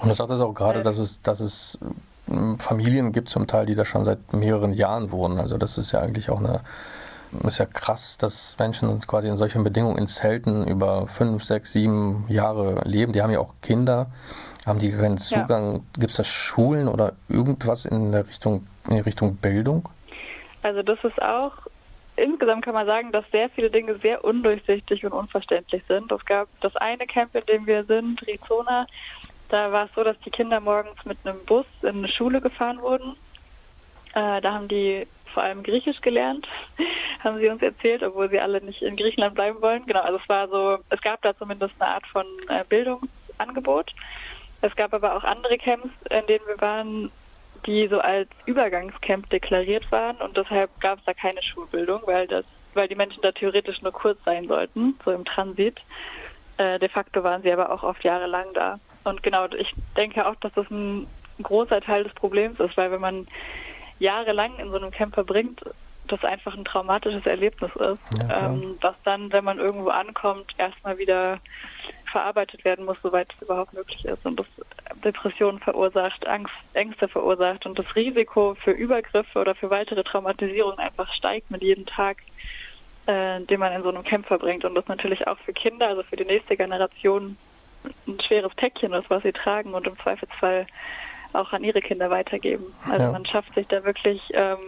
[0.00, 1.78] Und du sagtest auch gerade, dass es, dass es
[2.26, 5.38] hm, Familien gibt zum Teil, die da schon seit mehreren Jahren wohnen.
[5.38, 6.60] Also das ist ja eigentlich auch eine,
[7.42, 12.24] ist ja krass, dass Menschen quasi in solchen Bedingungen in Zelten über fünf, sechs, sieben
[12.28, 13.12] Jahre leben.
[13.12, 14.06] Die haben ja auch Kinder.
[14.66, 15.74] Haben die keinen Zugang?
[15.74, 15.80] Ja.
[16.00, 19.88] Gibt es da Schulen oder irgendwas in der Richtung, in Richtung Bildung?
[20.62, 21.52] Also das ist auch,
[22.16, 26.10] insgesamt kann man sagen, dass sehr viele Dinge sehr undurchsichtig und unverständlich sind.
[26.10, 28.86] Es gab das eine Camp, in dem wir sind, Rizona,
[29.48, 32.80] da war es so, dass die Kinder morgens mit einem Bus in eine Schule gefahren
[32.80, 33.16] wurden.
[34.14, 36.48] Äh, da haben die vor allem Griechisch gelernt,
[37.22, 39.84] haben sie uns erzählt, obwohl sie alle nicht in Griechenland bleiben wollen.
[39.84, 43.94] Genau, also es war so, es gab da zumindest eine Art von äh, Bildungsangebot.
[44.62, 47.12] Es gab aber auch andere Camps, in denen wir waren,
[47.66, 52.46] die so als Übergangscamp deklariert waren und deshalb gab es da keine Schulbildung, weil das,
[52.72, 55.82] weil die Menschen da theoretisch nur kurz sein sollten, so im Transit.
[56.56, 58.80] Äh, de facto waren sie aber auch oft jahrelang da.
[59.04, 61.06] Und genau, ich denke auch, dass das ein
[61.42, 63.26] großer Teil des Problems ist, weil wenn man
[63.98, 65.62] jahrelang in so einem Camp verbringt,
[66.08, 70.98] das einfach ein traumatisches Erlebnis ist, ja, ähm, was dann, wenn man irgendwo ankommt, erstmal
[70.98, 71.40] wieder
[72.10, 74.24] verarbeitet werden muss, soweit es überhaupt möglich ist.
[74.24, 74.46] Und das
[75.04, 81.12] Depressionen verursacht, Angst, Ängste verursacht und das Risiko für Übergriffe oder für weitere Traumatisierungen einfach
[81.12, 82.18] steigt mit jedem Tag,
[83.06, 84.64] äh, den man in so einem Camp verbringt.
[84.64, 87.36] Und das natürlich auch für Kinder, also für die nächste Generation,
[88.06, 90.66] ein schweres Päckchen ist, was sie tragen und im Zweifelsfall
[91.40, 92.64] auch an ihre Kinder weitergeben.
[92.90, 93.12] Also ja.
[93.12, 94.58] man schafft sich da wirklich ähm,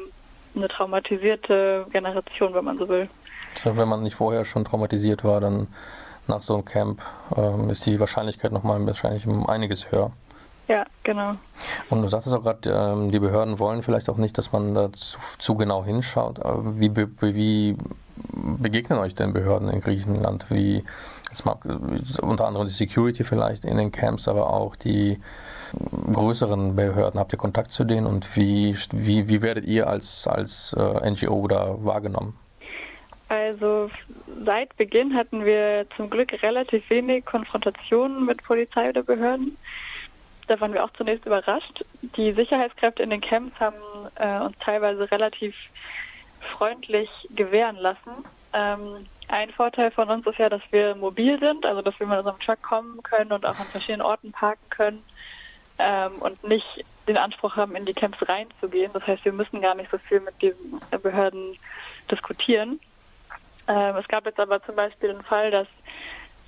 [0.55, 3.09] eine traumatisierte Generation, wenn man so will.
[3.65, 5.69] Also wenn man nicht vorher schon traumatisiert war, dann
[6.27, 7.03] nach so einem Camp
[7.37, 10.13] ähm, ist die Wahrscheinlichkeit nochmal wahrscheinlich um einiges höher.
[10.69, 11.35] Ja, genau.
[11.89, 14.93] Und du sagtest auch gerade, ähm, die Behörden wollen vielleicht auch nicht, dass man da
[14.93, 16.41] zu, zu genau hinschaut.
[16.45, 17.77] Wie, wie,
[18.59, 20.51] begegnen euch denn Behörden in Griechenland?
[20.51, 20.85] Wie,
[21.45, 21.65] mag,
[22.21, 25.19] unter anderem die Security vielleicht in den Camps, aber auch die
[26.13, 27.19] größeren Behörden.
[27.19, 31.47] Habt ihr Kontakt zu denen und wie, wie, wie werdet ihr als, als äh, NGO
[31.49, 32.39] da wahrgenommen?
[33.29, 33.91] Also
[34.45, 39.57] seit Beginn hatten wir zum Glück relativ wenig Konfrontationen mit Polizei oder Behörden.
[40.47, 41.85] Da waren wir auch zunächst überrascht.
[42.17, 43.77] Die Sicherheitskräfte in den Camps haben
[44.15, 45.55] äh, uns teilweise relativ
[46.57, 48.25] freundlich gewähren lassen.
[48.55, 52.17] Ähm, ein Vorteil von uns ist ja, dass wir mobil sind, also dass wir mit
[52.17, 55.03] unserem Truck kommen können und auch an verschiedenen Orten parken können
[55.79, 58.93] ähm, und nicht den Anspruch haben, in die Camps reinzugehen.
[58.93, 61.57] Das heißt, wir müssen gar nicht so viel mit diesen Behörden
[62.11, 62.81] diskutieren.
[63.67, 65.67] Ähm, es gab jetzt aber zum Beispiel den Fall, dass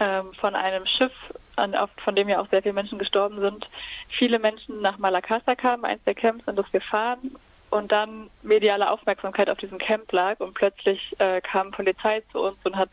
[0.01, 1.13] ähm, von einem Schiff,
[1.57, 3.69] an, auf, von dem ja auch sehr viele Menschen gestorben sind,
[4.09, 7.37] viele Menschen nach Malakasa kamen, eins der Camps, in das wir fahren,
[7.71, 12.57] und dann mediale Aufmerksamkeit auf diesem Camp lag und plötzlich äh, kam Polizei zu uns
[12.65, 12.91] und hat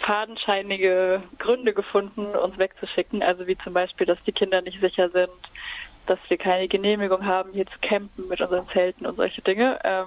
[0.00, 3.22] fadenscheinige Gründe gefunden, uns wegzuschicken.
[3.22, 5.30] Also wie zum Beispiel, dass die Kinder nicht sicher sind,
[6.06, 9.78] dass wir keine Genehmigung haben, hier zu campen mit unseren Zelten und solche Dinge.
[9.84, 10.06] Ähm,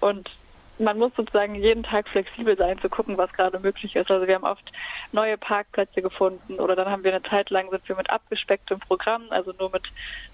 [0.00, 0.30] und
[0.78, 4.10] man muss sozusagen jeden Tag flexibel sein, zu gucken, was gerade möglich ist.
[4.10, 4.72] Also wir haben oft
[5.12, 9.22] neue Parkplätze gefunden oder dann haben wir eine Zeit lang sind wir mit abgespecktem Programm,
[9.30, 9.84] also nur mit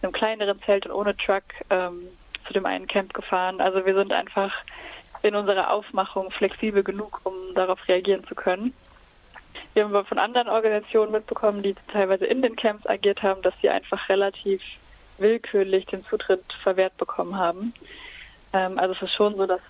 [0.02, 2.06] einem kleineren Zelt und ohne Truck ähm,
[2.46, 3.60] zu dem einen Camp gefahren.
[3.60, 4.52] Also wir sind einfach
[5.22, 8.72] in unserer Aufmachung flexibel genug, um darauf reagieren zu können.
[9.75, 13.55] Wir haben aber von anderen Organisationen mitbekommen, die teilweise in den Camps agiert haben, dass
[13.61, 14.62] sie einfach relativ
[15.18, 17.73] willkürlich den Zutritt verwehrt bekommen haben.
[18.53, 19.61] Ähm, also es ist schon so, dass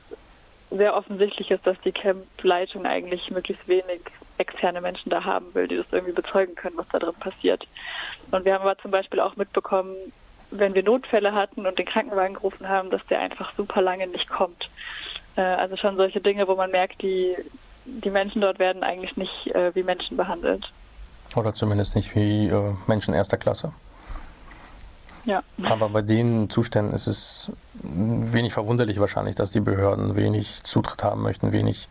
[0.70, 4.03] sehr offensichtlich ist, dass die Camp-Leitung eigentlich möglichst wenig
[4.38, 7.66] externe Menschen da haben will, die das irgendwie bezeugen können, was da drin passiert.
[8.31, 9.94] Und wir haben aber zum Beispiel auch mitbekommen,
[10.50, 14.29] wenn wir Notfälle hatten und den Krankenwagen gerufen haben, dass der einfach super lange nicht
[14.29, 14.70] kommt.
[15.37, 17.37] Äh, also schon solche Dinge, wo man merkt, die,
[18.05, 20.72] die Menschen dort werden eigentlich nicht äh, wie Menschen behandelt.
[21.37, 23.72] Oder zumindest nicht wie äh, Menschen erster Klasse.
[25.24, 25.42] Ja.
[25.64, 31.22] Aber bei den Zuständen ist es wenig verwunderlich wahrscheinlich, dass die Behörden wenig Zutritt haben
[31.22, 31.88] möchten, wenig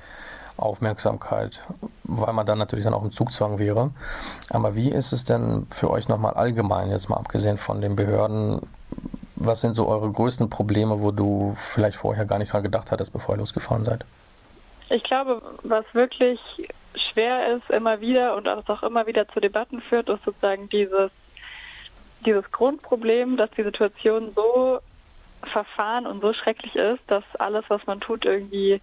[0.57, 1.61] Aufmerksamkeit,
[2.03, 3.91] weil man dann natürlich dann auch im Zugzwang wäre.
[4.49, 8.61] Aber wie ist es denn für euch nochmal allgemein, jetzt mal abgesehen von den Behörden,
[9.35, 13.13] was sind so eure größten Probleme, wo du vielleicht vorher gar nicht dran gedacht hattest,
[13.13, 14.03] bevor ihr losgefahren seid?
[14.89, 16.39] Ich glaube, was wirklich
[16.95, 21.11] schwer ist, immer wieder und auch immer wieder zu Debatten führt, ist sozusagen dieses,
[22.25, 24.79] dieses Grundproblem, dass die Situation so
[25.43, 28.81] verfahren und so schrecklich ist, dass alles, was man tut, irgendwie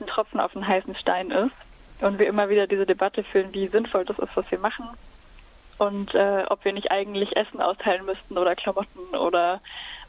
[0.00, 1.54] ein Tropfen auf einen heißen Stein ist.
[2.00, 4.86] Und wir immer wieder diese Debatte führen, wie sinnvoll das ist, was wir machen.
[5.78, 9.60] Und äh, ob wir nicht eigentlich Essen austeilen müssten oder Klamotten oder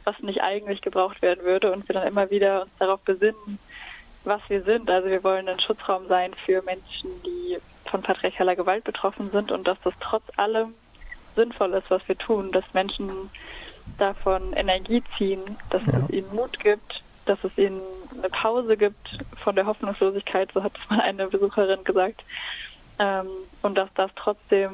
[0.03, 1.71] was nicht eigentlich gebraucht werden würde.
[1.71, 3.59] Und wir dann immer wieder uns darauf besinnen,
[4.25, 4.89] was wir sind.
[4.89, 9.67] Also wir wollen ein Schutzraum sein für Menschen, die von patriarchaler Gewalt betroffen sind und
[9.67, 10.73] dass das trotz allem
[11.35, 13.29] sinnvoll ist, was wir tun, dass Menschen
[13.97, 15.99] davon Energie ziehen, dass ja.
[15.99, 17.81] es ihnen Mut gibt, dass es ihnen
[18.17, 22.23] eine Pause gibt von der Hoffnungslosigkeit, so hat es mal eine Besucherin gesagt,
[22.99, 23.27] ähm,
[23.61, 24.71] und dass das trotzdem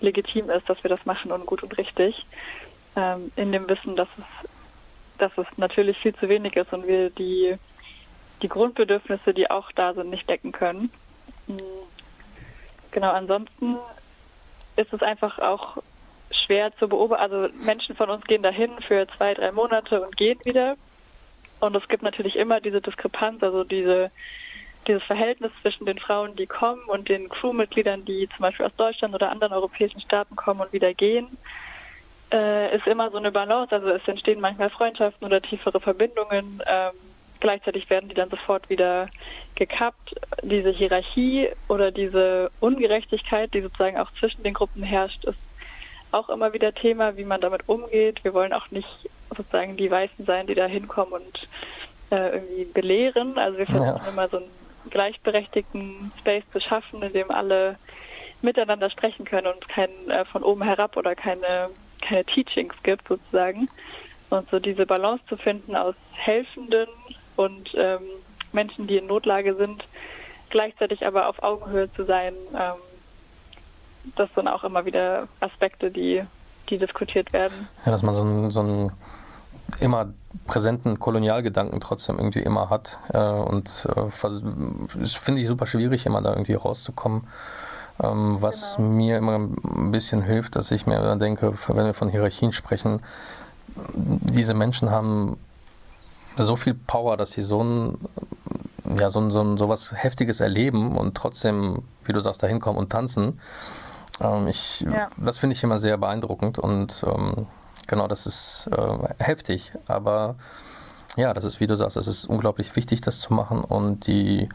[0.00, 2.26] legitim ist, dass wir das machen und gut und richtig,
[2.96, 4.48] ähm, in dem Wissen, dass es,
[5.18, 7.56] dass es natürlich viel zu wenig ist und wir die,
[8.42, 10.90] die Grundbedürfnisse, die auch da sind, nicht decken können.
[12.90, 13.76] Genau, ansonsten
[14.76, 15.78] ist es einfach auch
[16.30, 17.22] schwer zu beobachten.
[17.22, 20.76] Also Menschen von uns gehen dahin für zwei, drei Monate und gehen wieder.
[21.60, 24.10] Und es gibt natürlich immer diese Diskrepanz, also diese,
[24.86, 29.14] dieses Verhältnis zwischen den Frauen, die kommen und den Crewmitgliedern, die zum Beispiel aus Deutschland
[29.14, 31.36] oder anderen europäischen Staaten kommen und wieder gehen,
[32.32, 33.74] äh, ist immer so eine Balance.
[33.74, 36.62] Also es entstehen manchmal Freundschaften oder tiefere Verbindungen.
[36.66, 36.92] Ähm,
[37.40, 39.08] gleichzeitig werden die dann sofort wieder
[39.54, 40.14] gekappt.
[40.42, 45.38] Diese Hierarchie oder diese Ungerechtigkeit, die sozusagen auch zwischen den Gruppen herrscht, ist
[46.12, 48.24] auch immer wieder Thema, wie man damit umgeht.
[48.24, 51.48] Wir wollen auch nicht sozusagen die Weißen sein, die da hinkommen und
[52.10, 53.38] äh, irgendwie belehren.
[53.38, 54.08] Also wir versuchen ja.
[54.08, 54.50] immer so einen
[54.90, 57.76] gleichberechtigten Space zu schaffen, in dem alle
[58.42, 63.68] miteinander sprechen können und kein äh, von oben herab oder keine, keine Teachings gibt sozusagen.
[64.30, 66.88] Und so diese Balance zu finden aus Helfenden
[67.40, 68.00] und ähm,
[68.52, 69.82] Menschen, die in Notlage sind,
[70.50, 72.74] gleichzeitig aber auf Augenhöhe zu sein, ähm,
[74.14, 76.22] das sind auch immer wieder Aspekte, die,
[76.68, 77.68] die diskutiert werden.
[77.86, 78.92] Ja, dass man so einen, so einen
[79.78, 80.12] immer
[80.46, 82.98] präsenten Kolonialgedanken trotzdem irgendwie immer hat.
[83.12, 84.28] Äh, und äh,
[84.98, 87.26] das finde ich super schwierig, immer da irgendwie rauszukommen.
[88.02, 88.88] Ähm, was genau.
[88.90, 93.00] mir immer ein bisschen hilft, dass ich mir denke, wenn wir von Hierarchien sprechen,
[93.94, 95.38] diese Menschen haben
[96.44, 97.98] so viel Power, dass sie so ein
[98.98, 102.46] ja, so, ein, so, ein, so was Heftiges erleben und trotzdem, wie du sagst, da
[102.46, 103.40] hinkommen und tanzen.
[104.20, 105.10] Ähm, ich, ja.
[105.16, 107.46] Das finde ich immer sehr beeindruckend und ähm,
[107.86, 109.72] genau, das ist äh, heftig.
[109.86, 110.36] Aber
[111.16, 114.48] ja, das ist, wie du sagst, es ist unglaublich wichtig, das zu machen und die,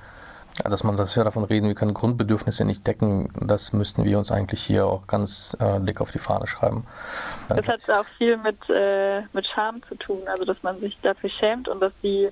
[0.63, 4.31] dass man, dass wir davon reden, wir können Grundbedürfnisse nicht decken, das müssten wir uns
[4.31, 6.85] eigentlich hier auch ganz äh, dick auf die Fahne schreiben.
[7.49, 11.29] Das hat auch viel mit, äh, mit Scham zu tun, also dass man sich dafür
[11.29, 12.29] schämt und dass die,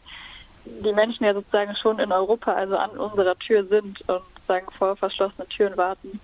[0.65, 4.95] die Menschen ja sozusagen schon in Europa, also an unserer Tür sind und sozusagen vor
[4.95, 6.19] verschlossenen Türen warten.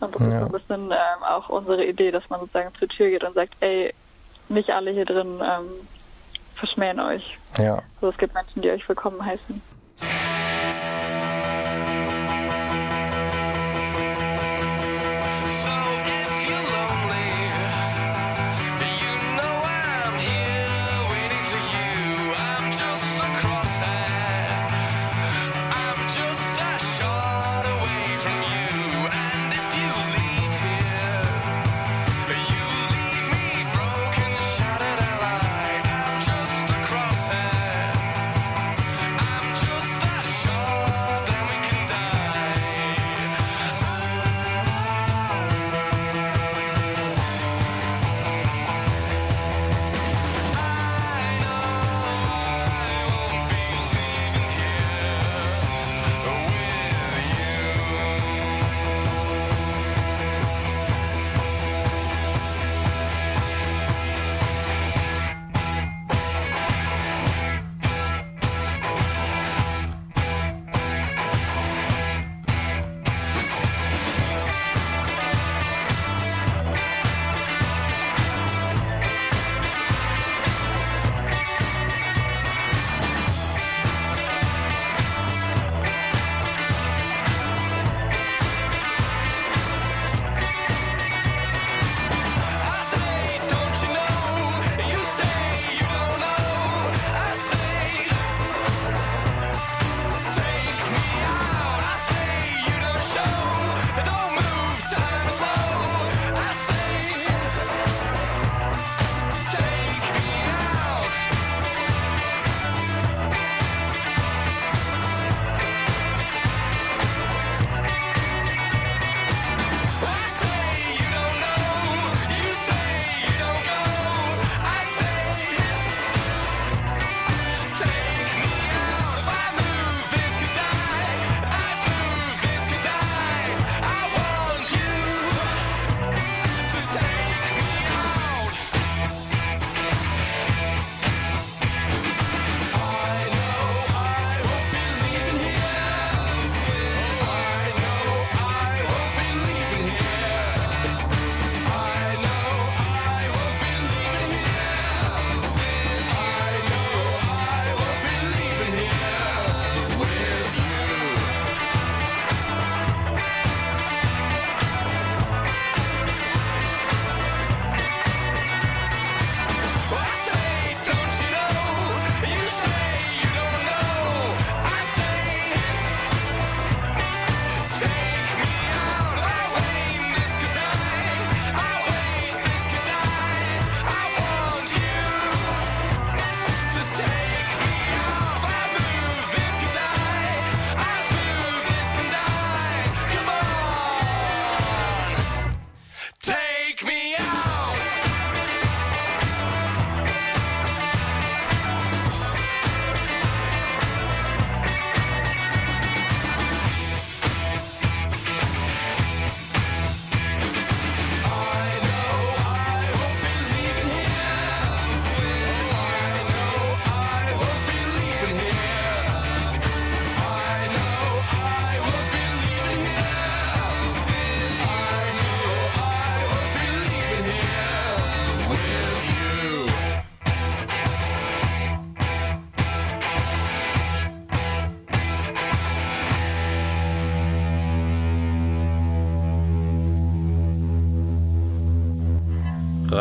[0.00, 0.40] Und das ja.
[0.40, 3.54] ist ein bisschen ähm, auch unsere Idee, dass man sozusagen zur Tür geht und sagt,
[3.60, 3.94] ey,
[4.48, 5.70] nicht alle hier drin ähm,
[6.54, 7.38] verschmähen euch.
[7.58, 7.82] Ja.
[7.96, 9.62] Also es gibt Menschen, die euch willkommen heißen.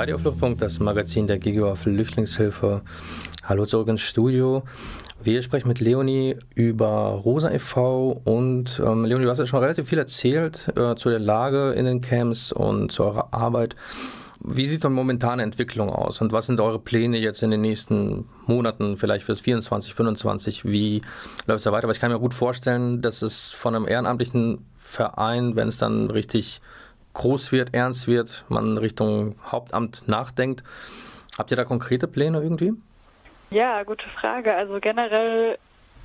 [0.06, 2.84] Radio Fluchtpunkt, das Magazin der GGA Flüchtlingshilfe.
[3.44, 4.62] Hallo zurück ins Studio.
[5.24, 8.22] Wir sprechen mit Leonie über Rosa e.V.
[8.24, 11.86] und ähm, Leonie, du hast ja schon relativ viel erzählt äh, zu der Lage in
[11.86, 13.76] den Camps und zu eurer Arbeit.
[14.44, 18.26] Wie sieht die momentane Entwicklung aus und was sind eure Pläne jetzt in den nächsten
[18.46, 20.66] Monaten, vielleicht fürs 24, 25?
[20.66, 21.02] Wie
[21.48, 21.88] läuft es da weiter?
[21.88, 26.12] Weil ich kann mir gut vorstellen, dass es von einem ehrenamtlichen Verein, wenn es dann
[26.12, 26.62] richtig
[27.16, 30.64] groß wird, ernst wird, man Richtung Hauptamt nachdenkt.
[31.38, 32.74] Habt ihr da konkrete Pläne irgendwie?
[33.50, 34.56] Ja, gute Frage.
[34.56, 35.58] Also generell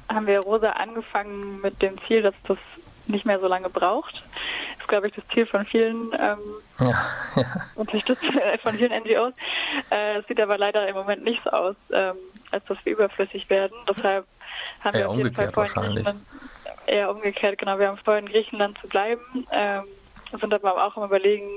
[0.09, 2.59] haben wir Rosa angefangen mit dem Ziel, dass das
[3.07, 4.15] nicht mehr so lange braucht.
[4.15, 6.39] Das ist, glaube ich, das Ziel von vielen ähm,
[6.79, 6.95] ja,
[7.37, 7.45] ja.
[7.77, 9.35] äh, von vielen NGOs.
[9.91, 12.15] Äh, es sieht aber leider im Moment nicht so aus, ähm,
[12.51, 13.77] als dass wir überflüssig werden.
[13.89, 14.27] Deshalb
[14.85, 16.21] haben eher wir auf jeden Fall vor, in Griechenland,
[16.87, 19.85] eher umgekehrt, genau, wir haben vor, in Griechenland zu bleiben, ähm,
[20.39, 21.49] sind aber auch am überlegen,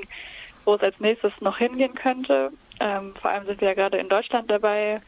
[0.66, 2.52] wo es als nächstes noch hingehen könnte.
[2.80, 5.02] Ähm, vor allem sind wir ja gerade in Deutschland dabei,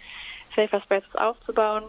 [0.56, 1.84] Safer Spaces aufzubauen.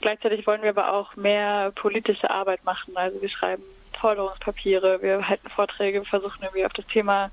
[0.00, 2.96] Gleichzeitig wollen wir aber auch mehr politische Arbeit machen.
[2.96, 3.62] Also wir schreiben
[3.98, 7.30] Forderungspapiere, wir halten Vorträge, wir versuchen irgendwie auf das Thema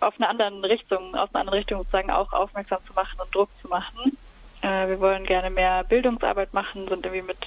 [0.00, 3.48] auf eine andere Richtung, aus einer anderen Richtung sozusagen auch aufmerksam zu machen und Druck
[3.62, 4.16] zu machen.
[4.62, 7.38] Äh, wir wollen gerne mehr Bildungsarbeit machen, sind irgendwie mit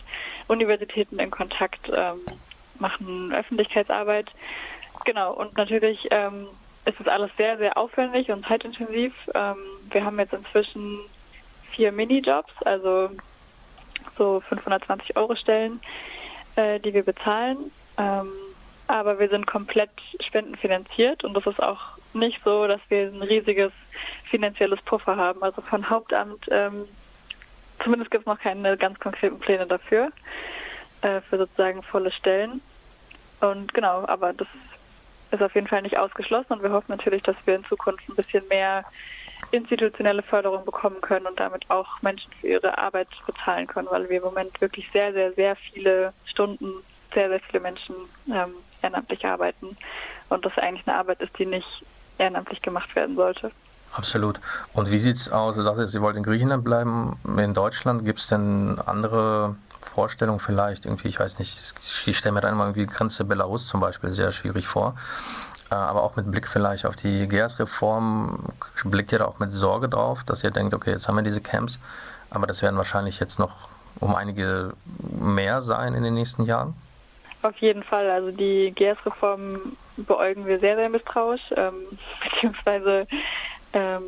[0.47, 2.21] Universitäten in Kontakt, ähm,
[2.79, 4.31] machen Öffentlichkeitsarbeit.
[5.09, 6.45] Genau, und natürlich ähm,
[6.85, 9.11] ist es alles sehr, sehr aufwendig und zeitintensiv.
[9.33, 9.57] Ähm,
[9.89, 10.99] wir haben jetzt inzwischen
[11.71, 13.09] vier Minijobs, also
[14.19, 15.81] so 520 Euro Stellen,
[16.57, 17.57] äh, die wir bezahlen.
[17.97, 18.31] Ähm,
[18.85, 19.89] aber wir sind komplett
[20.19, 23.71] spendenfinanziert und das ist auch nicht so, dass wir ein riesiges
[24.25, 25.41] finanzielles Puffer haben.
[25.41, 26.85] Also von Hauptamt, ähm,
[27.83, 30.11] zumindest gibt es noch keine ganz konkreten Pläne dafür,
[31.01, 32.61] äh, für sozusagen volle Stellen.
[33.41, 34.47] Und genau, aber das
[35.31, 38.15] ist auf jeden Fall nicht ausgeschlossen und wir hoffen natürlich, dass wir in Zukunft ein
[38.15, 38.83] bisschen mehr
[39.51, 44.17] institutionelle Förderung bekommen können und damit auch Menschen für ihre Arbeit bezahlen können, weil wir
[44.17, 46.67] im Moment wirklich sehr, sehr, sehr viele Stunden,
[47.13, 47.95] sehr, sehr viele Menschen
[48.31, 49.77] ähm, ehrenamtlich arbeiten
[50.29, 51.83] und das eigentlich eine Arbeit ist, die nicht
[52.17, 53.51] ehrenamtlich gemacht werden sollte.
[53.93, 54.39] Absolut.
[54.73, 55.55] Und wie sieht es aus?
[55.55, 58.05] Du sagst jetzt, Sie wollt in Griechenland bleiben, in Deutschland.
[58.05, 60.85] Gibt es denn andere Vorstellungen vielleicht?
[60.85, 61.73] Irgendwie, ich weiß nicht,
[62.05, 64.95] ich stelle mir da immer irgendwie Grenze Belarus zum Beispiel sehr schwierig vor.
[65.71, 68.45] Äh, aber auch mit Blick vielleicht auf die GERS-Reform,
[68.85, 71.41] blickt ihr da auch mit Sorge drauf, dass ihr denkt, okay, jetzt haben wir diese
[71.41, 71.79] Camps,
[72.29, 73.69] aber das werden wahrscheinlich jetzt noch
[73.99, 74.73] um einige
[75.11, 76.73] mehr sein in den nächsten Jahren?
[77.41, 78.09] Auf jeden Fall.
[78.09, 79.59] Also die GERS-Reform
[79.97, 81.73] beäugen wir sehr, sehr misstrauisch, ähm,
[82.23, 83.07] beziehungsweise
[83.73, 84.03] ähm,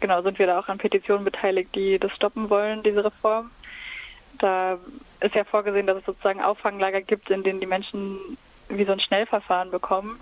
[0.00, 3.50] genau sind wir da auch an Petitionen beteiligt, die das stoppen wollen, diese Reform.
[4.42, 4.76] Da
[5.20, 8.18] ist ja vorgesehen, dass es sozusagen Auffanglager gibt, in denen die Menschen
[8.68, 10.20] wie so ein Schnellverfahren bekommen.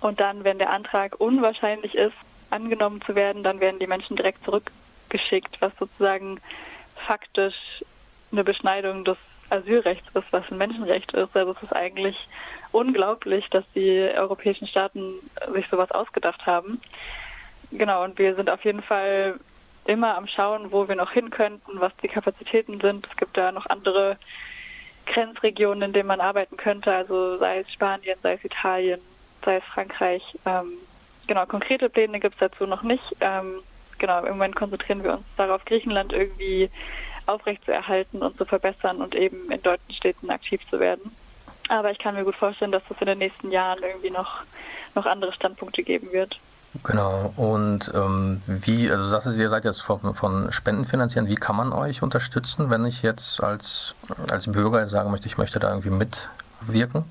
[0.00, 2.14] Und dann, wenn der Antrag unwahrscheinlich ist,
[2.50, 6.40] angenommen zu werden, dann werden die Menschen direkt zurückgeschickt, was sozusagen
[6.94, 7.56] faktisch
[8.30, 9.16] eine Beschneidung des
[9.50, 11.36] Asylrechts ist, was ein Menschenrecht ist.
[11.36, 12.16] Also es ist eigentlich
[12.70, 15.14] unglaublich, dass die europäischen Staaten
[15.52, 16.80] sich sowas ausgedacht haben.
[17.72, 19.40] Genau, und wir sind auf jeden Fall
[19.86, 23.06] immer am Schauen, wo wir noch hin könnten, was die Kapazitäten sind.
[23.10, 24.16] Es gibt da noch andere
[25.06, 29.00] Grenzregionen, in denen man arbeiten könnte, also sei es Spanien, sei es Italien,
[29.44, 30.22] sei es Frankreich.
[30.44, 30.72] Ähm,
[31.26, 33.04] genau, konkrete Pläne gibt es dazu noch nicht.
[33.20, 33.60] Ähm,
[33.98, 36.70] genau, im Moment konzentrieren wir uns darauf, Griechenland irgendwie
[37.26, 41.14] aufrechtzuerhalten und zu verbessern und eben in deutschen Städten aktiv zu werden.
[41.68, 44.42] Aber ich kann mir gut vorstellen, dass es in den nächsten Jahren irgendwie noch,
[44.94, 46.38] noch andere Standpunkte geben wird.
[46.84, 51.34] Genau, und ähm, wie, also du sagst, ihr seid jetzt von, von Spenden finanzieren, wie
[51.34, 53.94] kann man euch unterstützen, wenn ich jetzt als,
[54.30, 57.04] als Bürger sagen möchte, ich möchte da irgendwie mitwirken?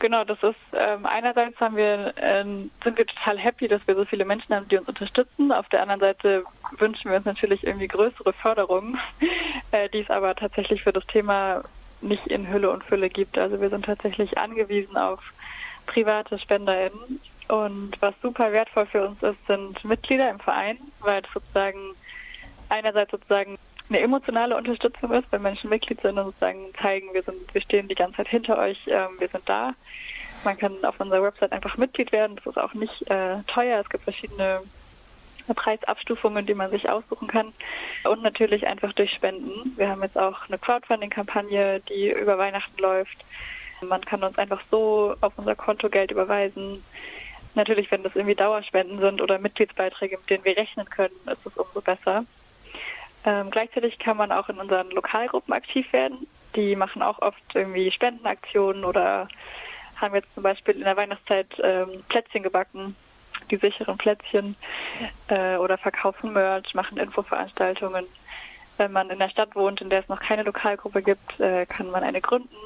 [0.00, 4.04] Genau, das ist ähm, einerseits haben wir, äh, sind wir total happy, dass wir so
[4.04, 5.50] viele Menschen haben, die uns unterstützen.
[5.50, 6.44] Auf der anderen Seite
[6.78, 8.98] wünschen wir uns natürlich irgendwie größere Förderungen,
[9.72, 11.64] äh, die es aber tatsächlich für das Thema
[12.00, 13.36] nicht in Hülle und Fülle gibt.
[13.38, 15.20] Also wir sind tatsächlich angewiesen auf
[15.86, 17.20] private SpenderInnen.
[17.48, 21.94] Und was super wertvoll für uns ist, sind Mitglieder im Verein, weil es sozusagen
[22.68, 27.54] einerseits sozusagen eine emotionale Unterstützung ist, wenn Menschen Mitglied sind und sozusagen zeigen, wir sind,
[27.54, 29.74] wir stehen die ganze Zeit hinter euch, ähm, wir sind da.
[30.44, 32.36] Man kann auf unserer Website einfach Mitglied werden.
[32.36, 33.80] Das ist auch nicht äh, teuer.
[33.80, 34.60] Es gibt verschiedene
[35.54, 37.52] Preisabstufungen, die man sich aussuchen kann.
[38.04, 39.72] Und natürlich einfach durch Spenden.
[39.76, 43.24] Wir haben jetzt auch eine Crowdfunding-Kampagne, die über Weihnachten läuft.
[43.80, 46.82] Man kann uns einfach so auf unser Konto Geld überweisen.
[47.54, 51.56] Natürlich, wenn das irgendwie Dauerspenden sind oder Mitgliedsbeiträge, mit denen wir rechnen können, ist es
[51.56, 52.24] umso besser.
[53.24, 56.26] Ähm, gleichzeitig kann man auch in unseren Lokalgruppen aktiv werden.
[56.54, 59.28] Die machen auch oft irgendwie Spendenaktionen oder
[59.96, 62.94] haben jetzt zum Beispiel in der Weihnachtszeit ähm, Plätzchen gebacken
[63.50, 64.56] die sicheren Plätzchen
[65.28, 68.06] äh, oder verkaufen Merch, machen Infoveranstaltungen.
[68.76, 71.90] Wenn man in der Stadt wohnt, in der es noch keine Lokalgruppe gibt, äh, kann
[71.90, 72.56] man eine gründen.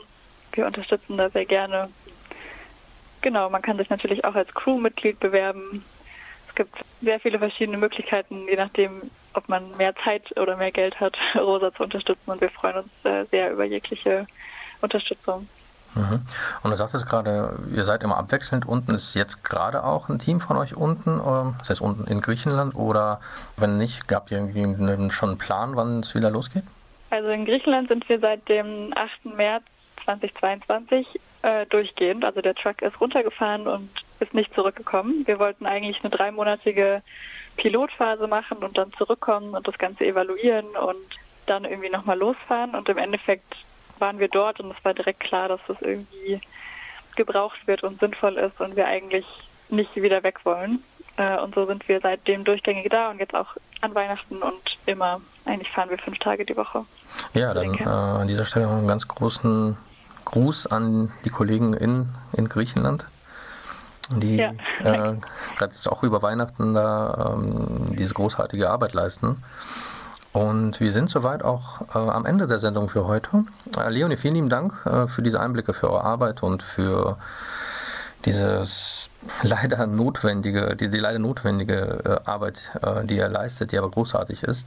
[0.53, 1.89] Wir unterstützen da sehr gerne.
[3.23, 5.85] Genau, man kann sich natürlich auch als Crewmitglied bewerben.
[6.49, 11.01] Es gibt sehr viele verschiedene Möglichkeiten, je nachdem, ob man mehr Zeit oder mehr Geld
[11.01, 12.31] hat, Rosa zu unterstützen.
[12.31, 14.27] Und wir freuen uns äh, sehr über jegliche
[14.83, 15.49] Unterstützung.
[15.95, 16.23] Mhm.
[16.63, 18.67] Und du sagtest gerade, ihr seid immer abwechselnd.
[18.67, 22.21] Unten ist jetzt gerade auch ein Team von euch unten, ähm, das heißt unten in
[22.21, 22.75] Griechenland.
[22.75, 23.21] Oder
[23.57, 26.65] wenn nicht, gab ihr irgendwie schon einen Plan, wann es wieder losgeht?
[27.11, 29.37] Also in Griechenland sind wir seit dem 8.
[29.37, 29.65] März
[30.05, 31.07] 2022
[31.43, 32.25] äh, durchgehend.
[32.25, 33.91] Also der Truck ist runtergefahren und
[34.21, 35.27] ist nicht zurückgekommen.
[35.27, 37.03] Wir wollten eigentlich eine dreimonatige
[37.57, 40.97] Pilotphase machen und dann zurückkommen und das Ganze evaluieren und
[41.47, 42.75] dann irgendwie nochmal losfahren.
[42.75, 43.57] Und im Endeffekt
[43.99, 46.41] waren wir dort und es war direkt klar, dass das irgendwie
[47.17, 49.27] gebraucht wird und sinnvoll ist und wir eigentlich
[49.69, 50.83] nicht wieder weg wollen.
[51.17, 55.21] Äh, und so sind wir seitdem durchgängig da und jetzt auch an Weihnachten und immer.
[55.45, 56.85] Eigentlich fahren wir fünf Tage die Woche.
[57.35, 59.77] Ja, dann äh, an dieser Stelle noch einen ganz großen
[60.25, 63.07] Gruß an die Kollegen in, in Griechenland,
[64.17, 64.53] die ja.
[64.81, 65.17] äh,
[65.57, 69.43] gerade auch über Weihnachten da ähm, diese großartige Arbeit leisten.
[70.33, 73.45] Und wir sind soweit auch äh, am Ende der Sendung für heute.
[73.77, 77.19] Äh, Leonie, vielen lieben Dank äh, für diese Einblicke, für eure Arbeit und für
[78.25, 79.11] dieses
[79.43, 84.43] leider notwendige, die, die leider notwendige äh, Arbeit, äh, die ihr leistet, die aber großartig
[84.45, 84.67] ist.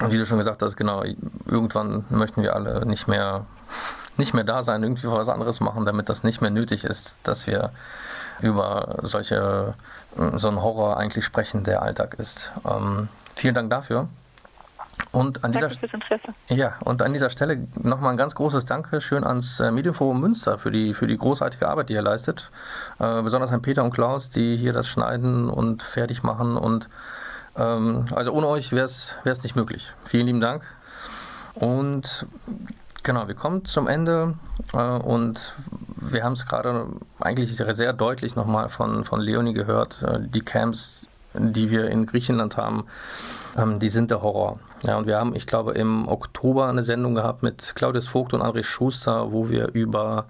[0.00, 1.02] Und wie du schon gesagt hast, genau,
[1.46, 3.46] irgendwann möchten wir alle nicht mehr,
[4.18, 7.46] nicht mehr da sein, irgendwie was anderes machen, damit das nicht mehr nötig ist, dass
[7.46, 7.70] wir
[8.40, 9.74] über solche,
[10.34, 12.52] so einen Horror eigentlich sprechen, der Alltag ist.
[12.68, 14.08] Ähm, vielen Dank dafür.
[15.12, 15.70] Und an, dieser,
[16.48, 20.70] ja, und an dieser Stelle nochmal ein ganz großes Dankeschön ans äh, Medienforum Münster für
[20.70, 22.50] die, für die großartige Arbeit, die ihr leistet.
[22.98, 26.56] Äh, besonders an Peter und Klaus, die hier das schneiden und fertig machen.
[26.56, 26.88] Und
[27.56, 29.92] ähm, also ohne euch wäre es nicht möglich.
[30.04, 30.64] Vielen lieben Dank.
[31.54, 32.26] Und
[33.08, 34.34] genau, wir kommen zum Ende
[34.74, 35.56] äh, und
[35.96, 36.84] wir haben es gerade
[37.18, 40.02] eigentlich sehr deutlich nochmal von, von Leonie gehört.
[40.02, 42.84] Äh, die Camps, die wir in Griechenland haben,
[43.56, 44.58] ähm, die sind der Horror.
[44.82, 48.42] Ja, und wir haben, ich glaube, im Oktober eine Sendung gehabt mit Claudius Vogt und
[48.42, 50.26] André Schuster, wo wir über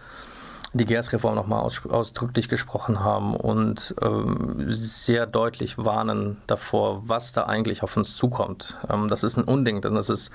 [0.73, 7.47] die GERS-Reform nochmal aus, ausdrücklich gesprochen haben und ähm, sehr deutlich warnen davor, was da
[7.47, 8.77] eigentlich auf uns zukommt.
[8.89, 10.31] Ähm, das ist ein Unding, denn das ist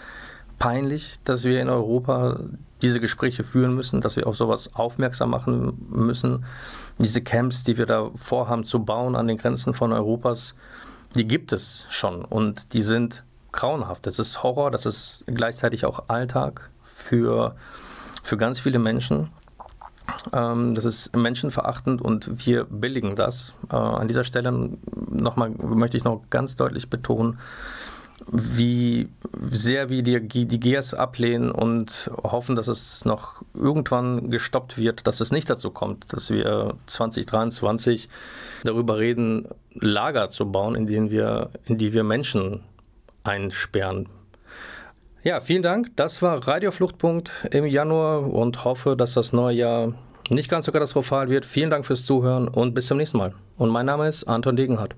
[0.60, 2.40] peinlich, dass wir in Europa
[2.82, 6.46] diese Gespräche führen müssen, dass wir auf sowas aufmerksam machen müssen.
[7.00, 10.54] Diese Camps, die wir da vorhaben zu bauen an den Grenzen von Europas,
[11.16, 14.06] die gibt es schon und die sind grauenhaft.
[14.06, 17.56] Das ist Horror, das ist gleichzeitig auch Alltag für,
[18.22, 19.30] für ganz viele Menschen.
[20.34, 23.54] Ähm, das ist menschenverachtend und wir billigen das.
[23.72, 24.52] Äh, an dieser Stelle
[25.10, 27.40] nochmal möchte ich noch ganz deutlich betonen,
[28.32, 29.10] wie
[29.40, 35.20] sehr wir die, die GERS ablehnen und hoffen, dass es noch irgendwann gestoppt wird, dass
[35.20, 38.10] es nicht dazu kommt, dass wir 2023
[38.64, 42.62] darüber reden, Lager zu bauen, in denen wir, in die wir Menschen
[43.24, 44.08] einsperren.
[45.24, 45.96] Ja, vielen Dank.
[45.96, 49.94] Das war Radiofluchtpunkt im Januar und hoffe, dass das neue Jahr
[50.30, 51.46] nicht ganz so katastrophal wird.
[51.46, 53.34] Vielen Dank fürs Zuhören und bis zum nächsten Mal.
[53.58, 54.96] Und mein Name ist Anton Degenhardt.